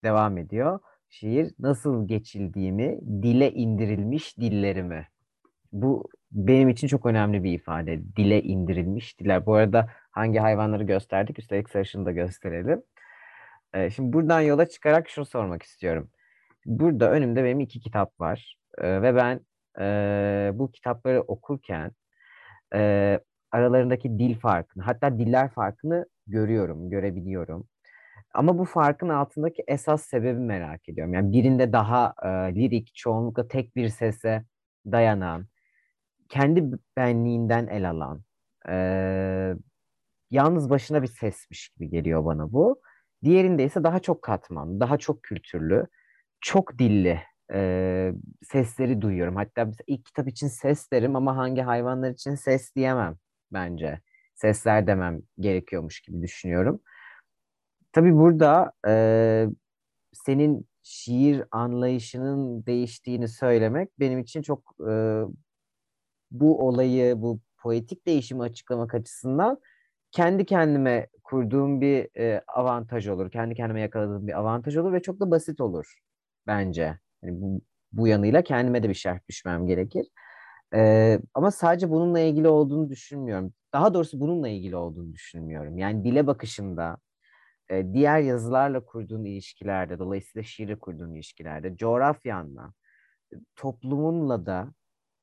[0.05, 0.81] devam ediyor.
[1.09, 5.09] Şiir nasıl geçildiğimi, dile indirilmiş dillerimi.
[5.73, 8.17] Bu benim için çok önemli bir ifade.
[8.17, 9.47] Dile indirilmiş diller.
[9.47, 11.39] Bu arada hangi hayvanları gösterdik?
[11.39, 12.83] Üstelik sarışını da gösterelim.
[13.75, 16.11] Ee, şimdi buradan yola çıkarak şunu sormak istiyorum.
[16.67, 18.59] Burada önümde benim iki kitap var.
[18.79, 19.41] Ee, ve ben
[19.81, 21.93] e, bu kitapları okurken
[22.75, 23.21] e,
[23.53, 27.69] aralarındaki dil farkını, hatta diller farkını görüyorum, görebiliyorum.
[28.35, 31.15] Ama bu farkın altındaki esas sebebi merak ediyorum.
[31.15, 34.45] Yani birinde daha e, lirik, çoğunlukla tek bir sese
[34.87, 35.47] dayanan,
[36.29, 36.65] kendi
[36.97, 38.23] benliğinden el alan,
[38.69, 38.75] e,
[40.31, 42.81] yalnız başına bir sesmiş gibi geliyor bana bu.
[43.25, 45.87] Diğerinde ise daha çok katman, daha çok kültürlü,
[46.41, 49.37] çok dilli e, sesleri duyuyorum.
[49.37, 53.17] Hatta ilk kitap için ses derim ama hangi hayvanlar için ses diyemem
[53.53, 54.01] bence.
[54.35, 56.81] Sesler demem gerekiyormuş gibi düşünüyorum.
[57.93, 59.47] Tabii burada e,
[60.13, 65.23] senin şiir anlayışının değiştiğini söylemek benim için çok e,
[66.31, 69.61] bu olayı, bu poetik değişimi açıklamak açısından
[70.13, 73.31] kendi kendime kurduğum bir e, avantaj olur.
[73.31, 75.99] Kendi kendime yakaladığım bir avantaj olur ve çok da basit olur
[76.47, 76.99] bence.
[77.23, 77.61] Yani bu,
[77.93, 80.07] bu yanıyla kendime de bir şerh düşmem gerekir.
[80.75, 83.53] E, ama sadece bununla ilgili olduğunu düşünmüyorum.
[83.73, 85.79] Daha doğrusu bununla ilgili olduğunu düşünmüyorum.
[85.79, 86.99] Yani dile bakışında,
[87.71, 92.73] e, diğer yazılarla kurduğun ilişkilerde, dolayısıyla şiirle kurduğun ilişkilerde, coğrafyanla,
[93.57, 94.75] toplumunla da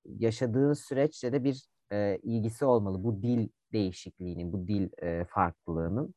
[0.05, 3.03] yaşadığın süreçle de bir e, ilgisi olmalı.
[3.03, 6.15] Bu dil değişikliğinin, bu dil e, farklılığının.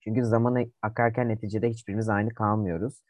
[0.00, 3.02] Çünkü zamanı akarken neticede hiçbirimiz aynı kalmıyoruz.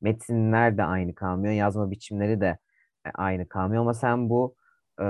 [0.00, 2.58] Metinler de aynı kalmıyor, yazma biçimleri de
[3.06, 4.56] e, aynı kalmıyor ama sen bu
[5.02, 5.06] e,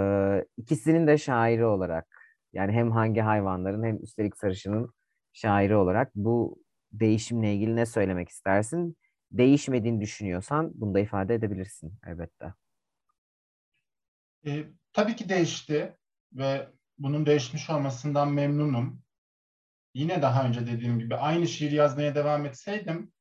[0.57, 2.07] ikisinin de şairi olarak
[2.53, 4.95] yani hem hangi hayvanların hem üstelik sarışının
[5.33, 6.63] şairi olarak bu
[6.93, 8.97] değişimle ilgili ne söylemek istersin?
[9.33, 12.55] Değişmediğini düşünüyorsan bunu da ifade edebilirsin elbette.
[14.47, 15.97] E, tabii ki değişti
[16.33, 16.69] ve
[16.99, 19.03] bunun değişmiş olmasından memnunum.
[19.95, 23.13] Yine daha önce dediğim gibi aynı şiir yazmaya devam etseydim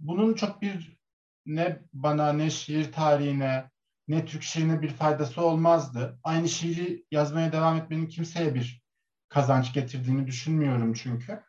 [0.00, 0.98] bunun çok bir
[1.46, 3.70] ne bana ne şiir tarihine
[4.08, 6.18] ne Türk şiirine bir faydası olmazdı.
[6.24, 8.82] Aynı şiiri yazmaya devam etmenin kimseye bir
[9.28, 11.42] kazanç getirdiğini düşünmüyorum çünkü.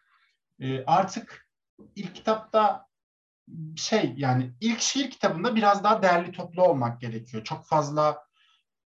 [0.60, 1.50] E, artık
[1.96, 2.90] ilk kitapta
[3.76, 7.44] şey yani ilk şiir kitabında biraz daha değerli toplu olmak gerekiyor.
[7.44, 8.24] Çok fazla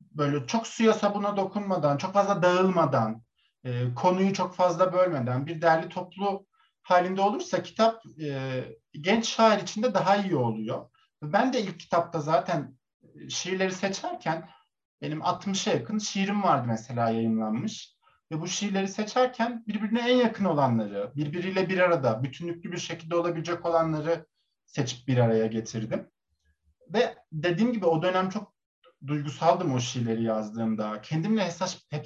[0.01, 3.24] böyle çok suya sabuna dokunmadan, çok fazla dağılmadan,
[3.64, 6.46] e, konuyu çok fazla bölmeden bir değerli toplu
[6.89, 10.89] halinde olursa kitap e, genç şair için de daha iyi oluyor.
[11.21, 12.77] Ben de ilk kitapta zaten
[13.29, 14.49] şiirleri seçerken
[15.01, 17.97] benim 60'a yakın şiirim vardı mesela yayınlanmış.
[18.31, 23.65] Ve bu şiirleri seçerken birbirine en yakın olanları, birbiriyle bir arada, bütünlüklü bir şekilde olabilecek
[23.65, 24.25] olanları
[24.65, 26.09] seçip bir araya getirdim.
[26.93, 28.53] Ve dediğim gibi o dönem çok
[29.07, 31.01] duygusaldım o şiirleri yazdığımda.
[31.01, 32.05] Kendimle hesap, hep,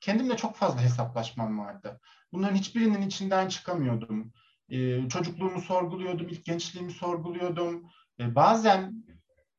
[0.00, 2.00] kendimle çok fazla hesaplaşmam vardı.
[2.32, 4.32] Bunların hiçbirinin içinden çıkamıyordum.
[4.68, 7.90] Ee, çocukluğumu sorguluyordum, ilk gençliğimi sorguluyordum.
[8.20, 9.04] Ee, bazen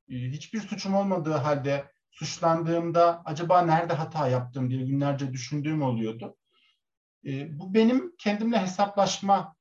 [0.09, 6.37] e, hiçbir suçum olmadığı halde suçlandığımda acaba nerede hata yaptım diye günlerce düşündüğüm oluyordu.
[7.25, 9.55] E, bu benim kendimle hesaplaşma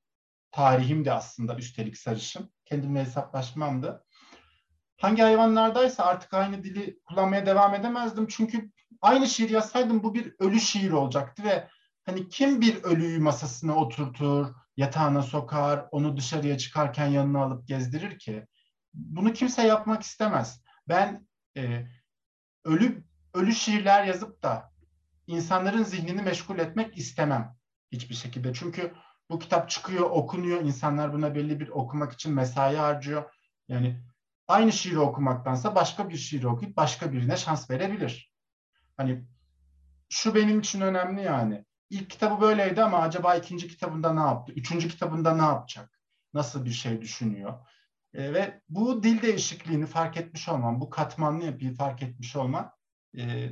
[0.52, 2.52] tarihimdi aslında üstelik sarışın.
[2.64, 4.04] Kendimle hesaplaşmamdı.
[4.96, 8.26] Hangi hayvanlardaysa artık aynı dili kullanmaya devam edemezdim.
[8.26, 11.68] Çünkü aynı şiir yazsaydım bu bir ölü şiir olacaktı ve
[12.08, 18.46] hani kim bir ölüyü masasına oturtur, yatağına sokar, onu dışarıya çıkarken yanına alıp gezdirir ki?
[18.94, 20.62] bunu kimse yapmak istemez.
[20.88, 21.86] Ben e,
[22.64, 23.04] ölü
[23.34, 24.72] ölü şiirler yazıp da
[25.26, 27.56] insanların zihnini meşgul etmek istemem
[27.92, 28.54] hiçbir şekilde.
[28.54, 28.94] Çünkü
[29.30, 30.60] bu kitap çıkıyor, okunuyor.
[30.60, 33.30] insanlar buna belli bir okumak için mesai harcıyor.
[33.68, 34.02] Yani
[34.48, 38.32] aynı şiiri okumaktansa başka bir şiiri okuyup başka birine şans verebilir.
[38.96, 39.24] Hani
[40.08, 41.64] şu benim için önemli yani.
[41.90, 44.52] İlk kitabı böyleydi ama acaba ikinci kitabında ne yaptı?
[44.52, 46.00] Üçüncü kitabında ne yapacak?
[46.34, 47.66] Nasıl bir şey düşünüyor?
[48.14, 52.72] E, ve bu dil değişikliğini fark etmiş olmam, bu katmanlı yapıyı fark etmiş olmam
[53.18, 53.48] e,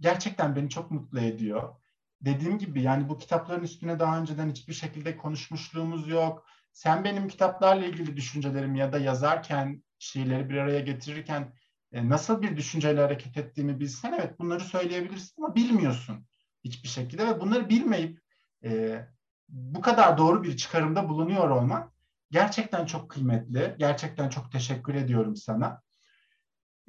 [0.00, 1.74] gerçekten beni çok mutlu ediyor.
[2.20, 6.46] Dediğim gibi yani bu kitapların üstüne daha önceden hiçbir şekilde konuşmuşluğumuz yok.
[6.72, 11.52] Sen benim kitaplarla ilgili düşüncelerimi ya da yazarken, şiirleri bir araya getirirken
[11.92, 16.26] e, nasıl bir düşünceyle hareket ettiğimi bilsen evet bunları söyleyebilirsin ama bilmiyorsun
[16.66, 18.20] hiçbir şekilde ve bunları bilmeyip
[18.64, 19.00] e,
[19.48, 21.92] bu kadar doğru bir çıkarımda bulunuyor olman
[22.30, 23.76] gerçekten çok kıymetli.
[23.78, 25.82] Gerçekten çok teşekkür ediyorum sana.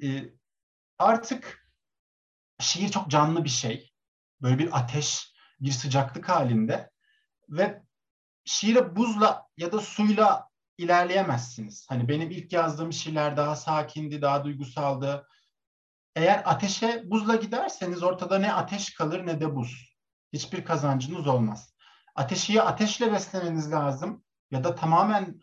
[0.02, 0.24] E,
[0.98, 1.70] artık
[2.60, 3.92] şiir çok canlı bir şey.
[4.42, 6.90] Böyle bir ateş, bir sıcaklık halinde
[7.48, 7.82] ve
[8.44, 10.48] şiire buzla ya da suyla
[10.78, 11.86] ilerleyemezsiniz.
[11.88, 15.28] Hani benim ilk yazdığım şiirler daha sakindi, daha duygusaldı.
[16.16, 19.98] Eğer ateşe buzla giderseniz ortada ne ateş kalır ne de buz.
[20.32, 21.74] Hiçbir kazancınız olmaz.
[22.14, 25.40] Ateşi ya ateşle beslemeniz lazım ya da tamamen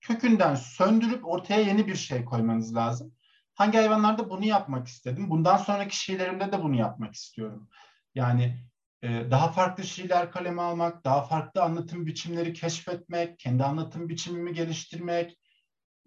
[0.00, 3.12] kökünden söndürüp ortaya yeni bir şey koymanız lazım.
[3.54, 5.30] Hangi hayvanlarda bunu yapmak istedim?
[5.30, 7.68] Bundan sonraki şiirlerimde de bunu yapmak istiyorum.
[8.14, 8.64] Yani
[9.02, 15.38] e, daha farklı şiirler kaleme almak, daha farklı anlatım biçimleri keşfetmek, kendi anlatım biçimimi geliştirmek,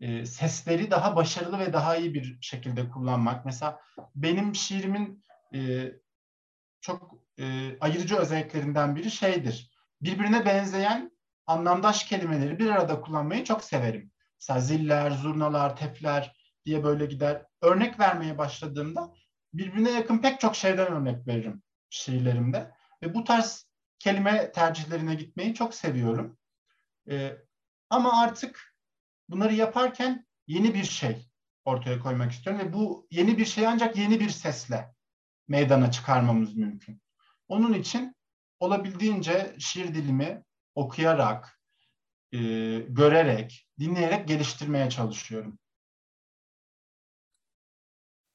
[0.01, 3.45] e, sesleri daha başarılı ve daha iyi bir şekilde kullanmak.
[3.45, 3.79] Mesela
[4.15, 5.91] benim şiirimin e,
[6.81, 9.71] çok e, ayırıcı özelliklerinden biri şeydir.
[10.01, 11.11] Birbirine benzeyen
[11.47, 14.11] anlamdaş kelimeleri bir arada kullanmayı çok severim.
[14.41, 16.35] Mesela ziller, zurnalar, tefler
[16.65, 17.45] diye böyle gider.
[17.61, 19.13] Örnek vermeye başladığımda
[19.53, 22.71] birbirine yakın pek çok şeyden örnek veririm şiirlerimde.
[23.03, 23.69] Ve bu tarz
[23.99, 26.37] kelime tercihlerine gitmeyi çok seviyorum.
[27.09, 27.37] Ee,
[27.89, 28.68] ama artık
[29.29, 31.29] bunları yaparken yeni bir şey
[31.65, 34.95] ortaya koymak istiyorum ve bu yeni bir şey ancak yeni bir sesle
[35.47, 37.01] meydana çıkarmamız mümkün.
[37.47, 38.15] Onun için
[38.59, 40.43] olabildiğince şiir dilimi
[40.75, 41.61] okuyarak,
[42.31, 42.39] e,
[42.79, 45.59] görerek, dinleyerek geliştirmeye çalışıyorum.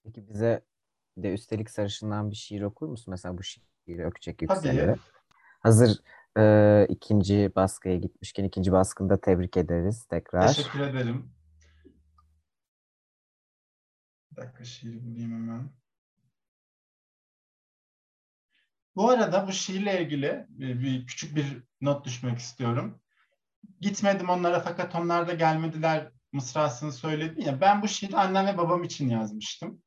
[0.04, 0.64] Peki bize
[1.16, 3.10] de üstelik sarışından bir şiir okur musun?
[3.10, 4.96] Mesela bu şiiri Ökçek Yüksel'e.
[5.60, 5.98] Hazır
[6.38, 10.48] e, ikinci baskıya gitmişken ikinci baskında tebrik ederiz tekrar.
[10.48, 11.32] Teşekkür ederim.
[14.32, 15.70] Bir dakika şiiri bulayım hemen.
[18.96, 23.00] Bu arada bu şiirle ilgili e, bir küçük bir not düşmek istiyorum.
[23.80, 27.60] Gitmedim onlara fakat onlar da gelmediler mısrasını söyledin ya.
[27.60, 29.82] Ben bu şiiri annem ve babam için yazmıştım.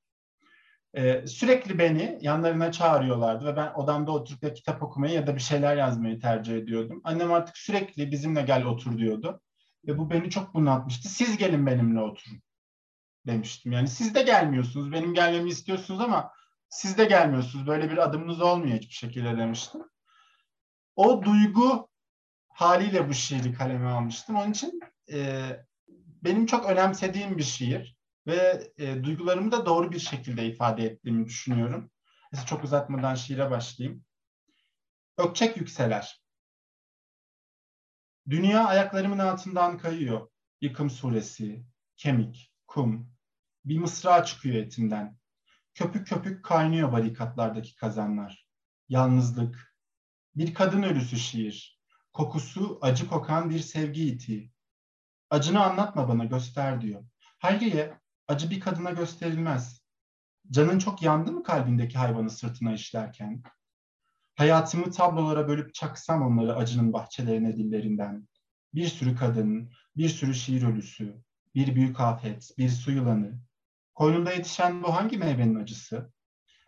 [0.93, 5.41] Ee, sürekli beni yanlarına çağırıyorlardı ve ben odamda oturup ya kitap okumayı ya da bir
[5.41, 7.01] şeyler yazmayı tercih ediyordum.
[7.03, 9.41] Annem artık sürekli bizimle gel otur diyordu.
[9.88, 11.09] Ve bu beni çok bunaltmıştı.
[11.09, 12.41] Siz gelin benimle oturun
[13.27, 13.71] demiştim.
[13.71, 14.91] Yani siz de gelmiyorsunuz.
[14.91, 16.31] Benim gelmemi istiyorsunuz ama
[16.69, 17.67] siz de gelmiyorsunuz.
[17.67, 19.81] Böyle bir adımınız olmuyor hiçbir şekilde demiştim.
[20.95, 21.89] O duygu
[22.47, 24.35] haliyle bu şiiri kaleme almıştım.
[24.35, 24.79] Onun için
[25.11, 25.43] e,
[26.23, 27.97] benim çok önemsediğim bir şiir
[28.28, 31.91] ve e, duygularımı da doğru bir şekilde ifade ettiğimi düşünüyorum.
[32.32, 34.05] Mesela çok uzatmadan şiire başlayayım.
[35.17, 36.21] Ökçek yükseler.
[38.30, 40.30] Dünya ayaklarımın altından kayıyor.
[40.61, 41.65] Yıkım suresi,
[41.97, 43.11] kemik, kum.
[43.65, 45.17] Bir mısra çıkıyor etimden.
[45.73, 48.47] Köpük köpük kaynıyor barikatlardaki kazanlar.
[48.89, 49.75] Yalnızlık.
[50.36, 51.82] Bir kadın ölüsü şiir.
[52.13, 54.51] Kokusu acı kokan bir sevgi iti.
[55.30, 57.03] Acını anlatma bana göster diyor.
[57.39, 59.82] Hayriye acı bir kadına gösterilmez.
[60.51, 63.43] Canın çok yandı mı kalbindeki hayvanı sırtına işlerken?
[64.36, 68.28] Hayatımı tablolara bölüp çaksam onları acının bahçelerine dillerinden.
[68.73, 71.23] Bir sürü kadın, bir sürü şiir ölüsü,
[71.55, 73.39] bir büyük afet, bir su yılanı,
[73.97, 76.13] Koynunda yetişen bu hangi meyvenin acısı?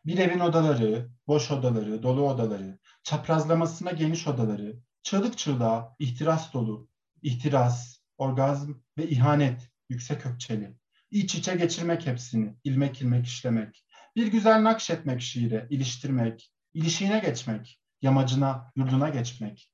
[0.06, 6.88] Bir evin odaları, boş odaları, dolu odaları, çaprazlamasına geniş odaları, çığlık çığlığa, ihtiras dolu,
[7.22, 10.79] ihtiras, orgazm ve ihanet, yüksek ökçeli.
[11.12, 13.86] İç içe geçirmek hepsini, ilmek ilmek işlemek.
[14.16, 19.72] Bir güzel nakşetmek şiire, iliştirmek, ilişiğine geçmek, yamacına, yurduna geçmek.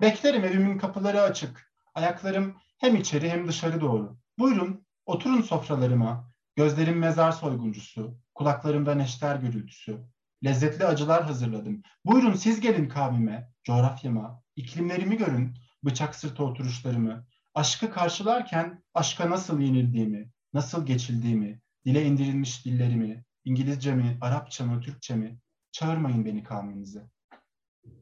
[0.00, 4.18] Beklerim evimin kapıları açık, ayaklarım hem içeri hem dışarı doğru.
[4.38, 10.00] Buyurun, Oturun sofralarıma, gözlerim mezar soyguncusu, kulaklarımda neşter gürültüsü.
[10.44, 11.82] Lezzetli acılar hazırladım.
[12.04, 15.54] Buyurun siz gelin kavmime, coğrafyama, iklimlerimi görün,
[15.84, 24.18] bıçak sırtı oturuşlarımı, Aşkı karşılarken aşka nasıl yenildiğimi, nasıl geçildiğimi, dile indirilmiş dillerimi, İngilizce mi,
[24.20, 25.38] Arapça mı, Türkçe mi?
[25.72, 27.10] Çağırmayın beni kavminize.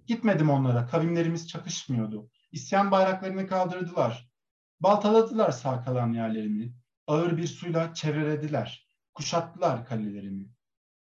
[0.07, 2.31] Gitmedim onlara, kavimlerimiz çakışmıyordu.
[2.53, 4.29] İsyan bayraklarını kaldırdılar.
[4.81, 6.75] Baltaladılar sağ kalan yerlerimi.
[7.07, 8.89] Ağır bir suyla çevrelediler.
[9.15, 10.51] Kuşattılar kalelerimi.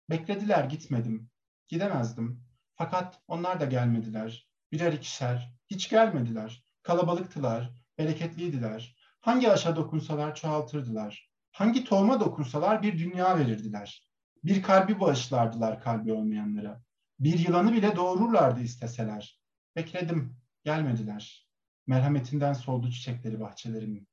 [0.09, 1.29] Beklediler gitmedim.
[1.67, 2.43] Gidemezdim.
[2.75, 4.49] Fakat onlar da gelmediler.
[4.71, 5.53] Birer ikişer.
[5.67, 6.63] Hiç gelmediler.
[6.83, 7.84] Kalabalıktılar.
[7.97, 8.95] Bereketliydiler.
[9.21, 11.29] Hangi aşa dokunsalar çoğaltırdılar.
[11.51, 14.09] Hangi tohuma dokunsalar bir dünya verirdiler.
[14.43, 16.81] Bir kalbi bağışlardılar kalbi olmayanlara.
[17.19, 19.41] Bir yılanı bile doğururlardı isteseler.
[19.75, 20.37] Bekledim.
[20.63, 21.47] Gelmediler.
[21.87, 24.07] Merhametinden soldu çiçekleri bahçelerimin.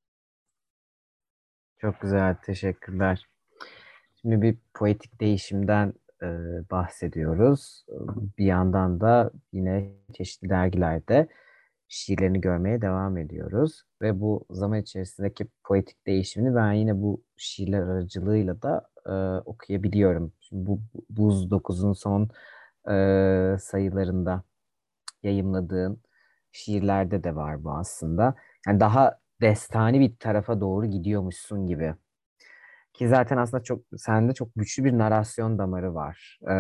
[1.79, 3.29] Çok güzel, teşekkürler.
[4.21, 6.27] Şimdi bir poetik değişimden e,
[6.71, 7.85] bahsediyoruz.
[8.39, 11.29] Bir yandan da yine çeşitli dergilerde
[11.93, 13.83] şiirlerini görmeye devam ediyoruz.
[14.03, 19.13] Ve bu zaman içerisindeki poetik değişimini ben yine bu şiirler aracılığıyla da e,
[19.45, 20.33] okuyabiliyorum.
[20.41, 20.81] Şimdi bu
[21.11, 22.29] Buz 9'un son
[22.91, 24.43] e, sayılarında
[25.23, 26.03] yayımladığın
[26.53, 28.35] şiirlerde de var bu aslında.
[28.67, 31.95] Yani daha destani bir tarafa doğru gidiyormuşsun gibi.
[32.93, 36.39] Ki zaten aslında çok sende çok güçlü bir narasyon damarı var.
[36.43, 36.55] Ee,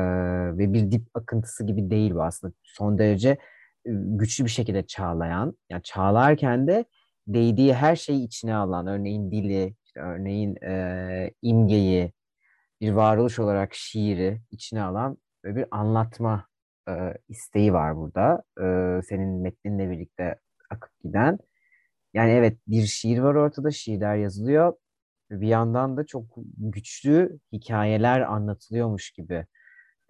[0.59, 2.55] ve bir dip akıntısı gibi değil bu aslında.
[2.63, 3.39] Son derece
[3.87, 5.57] güçlü bir şekilde çağlayan.
[5.71, 6.85] Yani çağlarken de
[7.27, 8.87] değdiği her şeyi içine alan.
[8.87, 12.13] Örneğin dili, işte örneğin e, imgeyi,
[12.81, 16.47] bir varoluş olarak şiiri içine alan ve bir anlatma
[16.89, 16.93] e,
[17.29, 18.43] isteği var burada.
[18.61, 20.37] E, senin metninle birlikte
[20.71, 21.39] akıp giden.
[22.15, 24.75] Yani evet bir şiir var ortada, şiirler yazılıyor.
[25.31, 26.25] Bir yandan da çok
[26.59, 29.47] güçlü hikayeler anlatılıyormuş gibi.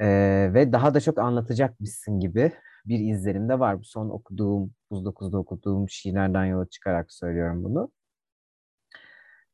[0.01, 0.07] E,
[0.55, 2.53] ve daha da çok anlatacakmışsın gibi
[2.87, 3.80] bir izlenim de var.
[3.80, 7.93] Bu son okuduğum, Buz 9'da okuduğum şiirlerden yola çıkarak söylüyorum bunu.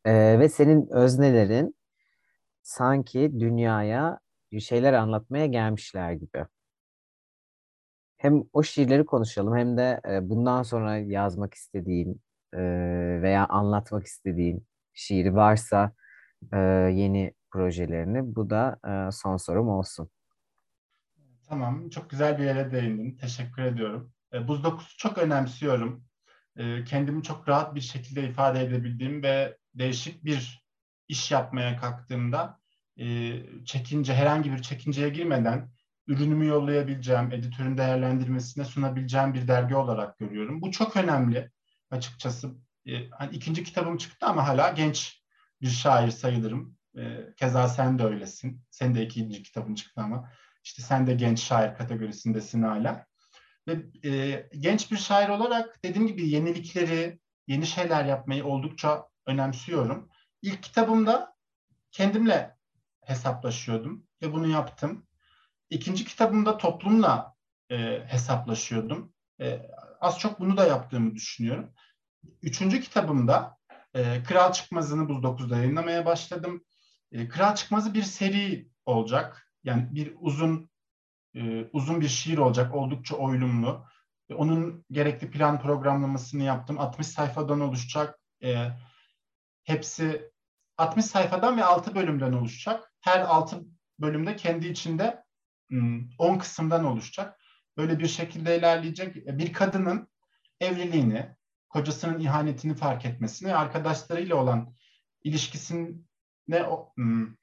[0.05, 1.77] E, ve senin öznelerin
[2.63, 4.21] sanki dünyaya
[4.53, 6.45] bir şeyler anlatmaya gelmişler gibi
[8.19, 12.23] hem o şiirleri konuşalım hem de e, bundan sonra yazmak istediğin
[12.55, 12.59] e,
[13.23, 15.93] veya anlatmak istediğin şiiri varsa
[16.53, 16.59] e,
[16.95, 18.37] yeni projelerini.
[18.37, 18.79] Bu da
[19.13, 20.11] son sorum olsun.
[21.49, 23.17] Tamam, çok güzel bir yere değindin.
[23.17, 24.13] Teşekkür ediyorum.
[24.33, 26.05] E, Buz dokusu çok önemsiyorum.
[26.57, 30.63] E, kendimi çok rahat bir şekilde ifade edebildiğim ve değişik bir
[31.09, 32.61] iş yapmaya kalktığımda
[33.01, 33.33] e,
[33.65, 35.71] çekince, herhangi bir çekinceye girmeden
[36.07, 40.63] ürünümü yollayabileceğim, editörün değerlendirmesine sunabileceğim bir dergi olarak görüyorum.
[40.63, 41.51] Bu çok önemli
[41.91, 42.51] açıkçası.
[42.87, 45.23] E, hani ikinci kitabım çıktı ama hala genç
[45.61, 46.77] bir şair sayılırım.
[46.99, 48.63] E, keza sen de öylesin.
[48.71, 50.31] Sen de ikinci kitabın çıktı ama
[50.65, 53.07] işte sen de genç şair kategorisindesin hala.
[53.69, 60.09] Ve e, genç bir şair olarak dediğim gibi yenilikleri, yeni şeyler yapmayı oldukça önemsiyorum.
[60.43, 61.35] İlk kitabımda
[61.91, 62.57] kendimle
[63.05, 65.07] hesaplaşıyordum ve bunu yaptım.
[65.71, 67.35] İkinci kitabımda toplumla
[67.71, 69.13] e, hesaplaşıyordum.
[69.41, 69.61] E,
[70.01, 71.75] az çok bunu da yaptığımı düşünüyorum.
[72.43, 73.57] Üçüncü kitabımda
[73.95, 76.65] e, Kral Çıkmazı'nı Buz 9'da yayınlamaya başladım.
[77.13, 79.48] E, Kral Çıkmazı bir seri olacak.
[79.65, 80.71] Yani bir uzun
[81.35, 82.75] e, uzun bir şiir olacak.
[82.75, 83.87] Oldukça oylumlu.
[84.31, 86.79] E, onun gerekli plan programlamasını yaptım.
[86.79, 88.19] 60 sayfadan oluşacak.
[88.43, 88.69] E,
[89.65, 90.31] hepsi
[90.77, 92.93] 60 sayfadan ve 6 bölümden oluşacak.
[93.01, 93.65] Her 6
[93.99, 95.25] bölümde kendi içinde
[95.71, 95.77] 10
[96.19, 97.41] hmm, kısımdan oluşacak.
[97.77, 99.17] Böyle bir şekilde ilerleyecek.
[99.17, 100.09] E, bir kadının
[100.61, 101.37] evliliğini,
[101.69, 104.75] kocasının ihanetini fark etmesini, arkadaşlarıyla olan
[105.25, 107.35] ilişkisine hmm,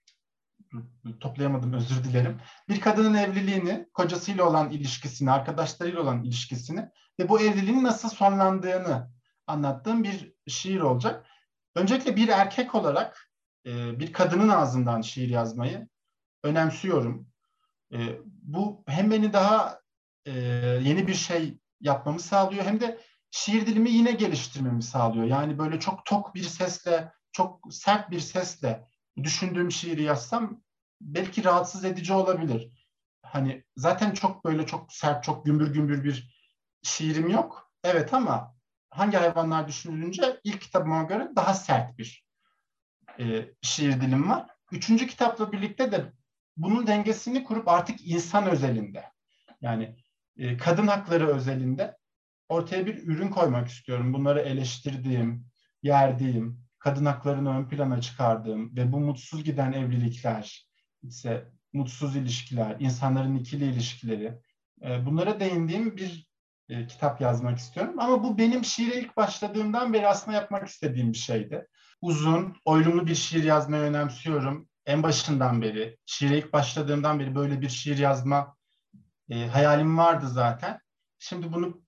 [1.19, 2.41] toplayamadım özür dilerim.
[2.69, 9.11] Bir kadının evliliğini, kocasıyla olan ilişkisini, arkadaşlarıyla olan ilişkisini ve bu evliliğin nasıl sonlandığını
[9.47, 11.25] anlattığım bir şiir olacak.
[11.75, 13.31] Öncelikle bir erkek olarak
[13.65, 15.87] e, bir kadının ağzından şiir yazmayı
[16.43, 17.27] önemsiyorum.
[17.93, 19.79] E, bu hem beni daha
[20.25, 20.31] e,
[20.83, 23.01] yeni bir şey yapmamı sağlıyor hem de
[23.31, 25.25] şiir dilimi yine geliştirmemi sağlıyor.
[25.25, 28.87] Yani böyle çok tok bir sesle, çok sert bir sesle
[29.23, 30.61] düşündüğüm şiiri yazsam
[31.05, 32.71] belki rahatsız edici olabilir.
[33.23, 36.35] Hani zaten çok böyle çok sert, çok gümbür gümbür bir
[36.83, 37.71] şiirim yok.
[37.83, 38.55] Evet ama
[38.89, 42.25] hangi hayvanlar düşünülünce ilk kitabıma göre daha sert bir
[43.19, 44.47] e, şiir dilim var.
[44.71, 46.11] Üçüncü kitapla birlikte de
[46.57, 49.03] bunun dengesini kurup artık insan özelinde
[49.61, 49.95] yani
[50.37, 51.97] e, kadın hakları özelinde
[52.49, 54.13] ortaya bir ürün koymak istiyorum.
[54.13, 55.47] Bunları eleştirdiğim,
[55.83, 60.64] yerdiğim, kadın haklarını ön plana çıkardığım ve bu mutsuz giden evlilikler,
[61.07, 64.39] ise mutsuz ilişkiler, insanların ikili ilişkileri,
[64.81, 66.27] e, bunlara değindiğim bir
[66.69, 67.99] e, kitap yazmak istiyorum.
[67.99, 71.67] Ama bu benim şiire ilk başladığımdan beri aslında yapmak istediğim bir şeydi.
[72.01, 74.69] Uzun, oylumlu bir şiir yazmayı önemsiyorum.
[74.85, 78.55] En başından beri, şiire ilk başladığımdan beri böyle bir şiir yazma
[79.29, 80.79] e, hayalim vardı zaten.
[81.19, 81.85] Şimdi bunu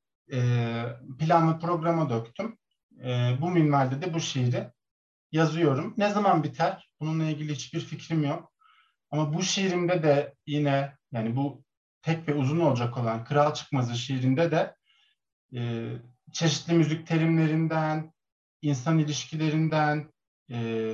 [1.20, 2.58] plan ve programa döktüm.
[3.42, 4.72] Bu minvalde de bu şiiri
[5.32, 5.94] yazıyorum.
[5.98, 6.90] Ne zaman biter?
[7.00, 8.52] Bununla ilgili hiçbir fikrim yok.
[9.12, 11.64] Ama bu şiirimde de yine yani bu
[12.02, 14.76] tek ve uzun olacak olan Kral Çıkmazı şiirinde de
[15.56, 15.92] e,
[16.32, 18.14] çeşitli müzik terimlerinden,
[18.62, 20.12] insan ilişkilerinden,
[20.52, 20.94] e,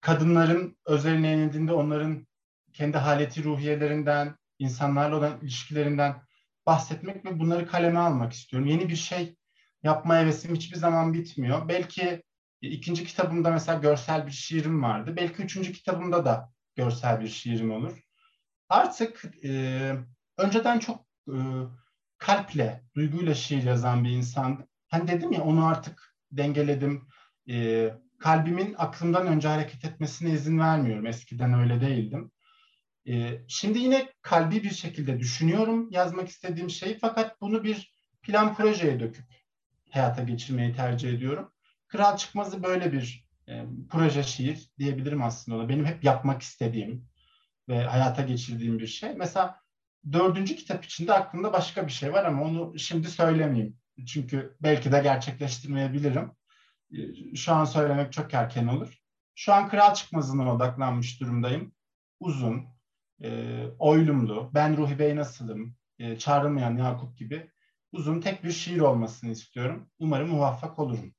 [0.00, 2.26] kadınların özeline inildiğinde onların
[2.72, 6.22] kendi haleti ruhiyelerinden, insanlarla olan ilişkilerinden
[6.66, 8.68] bahsetmek ve bunları kaleme almak istiyorum.
[8.68, 9.36] Yeni bir şey
[9.82, 11.68] yapma hevesim hiçbir zaman bitmiyor.
[11.68, 12.22] Belki
[12.70, 15.16] ikinci kitabımda mesela görsel bir şiirim vardı.
[15.16, 17.98] Belki üçüncü kitabımda da görsel bir şiirim olur.
[18.68, 19.92] Artık e,
[20.38, 21.36] önceden çok e,
[22.18, 24.68] kalple, duyguyla şiir yazan bir insan.
[24.88, 27.08] Hani dedim ya onu artık dengeledim.
[27.48, 31.06] E, kalbimin aklımdan önce hareket etmesine izin vermiyorum.
[31.06, 32.30] Eskiden öyle değildim.
[33.08, 39.00] E, şimdi yine kalbi bir şekilde düşünüyorum yazmak istediğim şeyi fakat bunu bir plan projeye
[39.00, 39.24] döküp
[39.90, 41.53] hayata geçirmeyi tercih ediyorum.
[41.94, 45.68] Kral Çıkmaz'ı böyle bir e, proje şiir diyebilirim aslında.
[45.68, 47.08] Benim hep yapmak istediğim
[47.68, 49.14] ve hayata geçirdiğim bir şey.
[49.14, 49.60] Mesela
[50.12, 53.76] dördüncü kitap içinde aklımda başka bir şey var ama onu şimdi söylemeyeyim.
[54.06, 56.32] Çünkü belki de gerçekleştirmeyebilirim.
[56.92, 58.98] E, şu an söylemek çok erken olur.
[59.34, 61.74] Şu an Kral Çıkmaz'ına odaklanmış durumdayım.
[62.20, 62.64] Uzun,
[63.22, 67.50] e, oylumlu, ben Ruhi Bey nasılım, e, çağrılmayan Yakup gibi
[67.92, 69.90] uzun tek bir şiir olmasını istiyorum.
[69.98, 71.14] Umarım muvaffak olurum.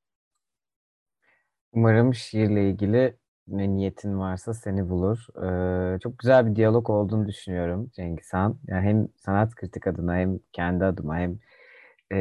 [1.75, 3.17] Umarım şiirle ilgili
[3.47, 5.27] ne niyetin varsa seni bulur.
[5.95, 8.59] Ee, çok güzel bir diyalog olduğunu düşünüyorum Cengiz Han.
[8.67, 11.39] Yani hem sanat kritik adına hem kendi adıma hem
[12.11, 12.17] e,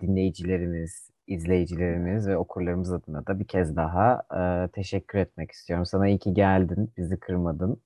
[0.00, 5.86] dinleyicilerimiz, izleyicilerimiz ve okurlarımız adına da bir kez daha e, teşekkür etmek istiyorum.
[5.86, 7.82] Sana iyi ki geldin, bizi kırmadın.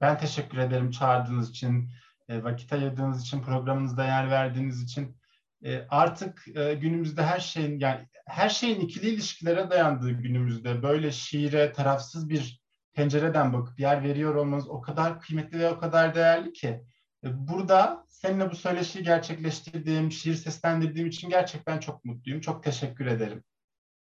[0.00, 1.88] Ben teşekkür ederim çağırdığınız için,
[2.28, 5.19] e, vakit ayırdığınız için, programınızda yer verdiğiniz için.
[5.64, 11.72] E, artık e, günümüzde her şeyin yani her şeyin ikili ilişkilere dayandığı günümüzde böyle şiire
[11.72, 12.60] tarafsız bir
[12.94, 16.84] pencereden bakıp yer veriyor olmanız o kadar kıymetli ve o kadar değerli ki.
[17.24, 22.40] Burada seninle bu söyleşiyi gerçekleştirdiğim, şiir seslendirdiğim için gerçekten çok mutluyum.
[22.40, 23.44] Çok teşekkür ederim.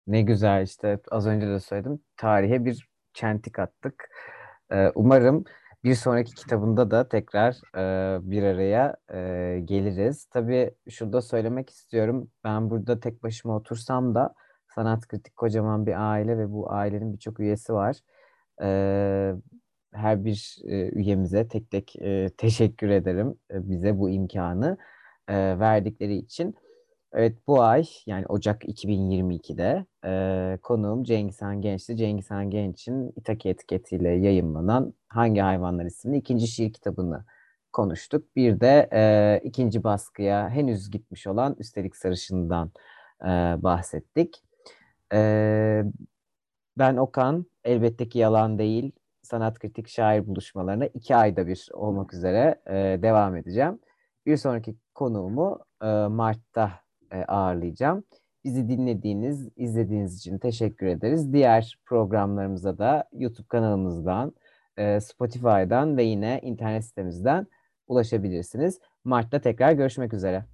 [0.06, 2.00] Ne güzel işte az önce de söyledim.
[2.16, 4.08] Tarihe bir çentik attık.
[4.94, 5.44] Umarım
[5.86, 10.24] bir sonraki kitabında da tekrar e, bir araya e, geliriz.
[10.24, 12.30] Tabii şurada söylemek istiyorum.
[12.44, 14.34] Ben burada tek başıma otursam da
[14.74, 17.96] sanat kritik kocaman bir aile ve bu ailenin birçok üyesi var.
[18.62, 18.68] E,
[19.92, 24.78] her bir e, üyemize tek tek e, teşekkür ederim e, bize bu imkanı
[25.28, 26.54] e, verdikleri için.
[27.12, 31.96] Evet bu ay yani Ocak 2022'de e, konuğum Cengiz Han Genç'ti.
[31.96, 37.24] Cengiz Han Genç'in İtaki etiketiyle yayınlanan Hangi Hayvanlar isimli ikinci şiir kitabını
[37.72, 38.36] konuştuk.
[38.36, 42.70] Bir de e, ikinci baskıya henüz gitmiş olan Üstelik Sarışın'dan
[43.22, 43.26] e,
[43.62, 44.42] bahsettik.
[45.12, 45.82] E,
[46.78, 48.92] ben Okan, elbette ki yalan değil,
[49.22, 53.78] sanat kritik şair buluşmalarına iki ayda bir olmak üzere e, devam edeceğim.
[54.26, 58.04] Bir sonraki konuğumu e, Mart'ta e, ağırlayacağım.
[58.44, 61.32] Bizi dinlediğiniz, izlediğiniz için teşekkür ederiz.
[61.32, 64.32] Diğer programlarımıza da YouTube kanalımızdan,
[64.76, 67.46] e, Spotify'dan ve yine internet sitemizden
[67.88, 68.80] ulaşabilirsiniz.
[69.04, 70.44] Mart'ta tekrar görüşmek üzere.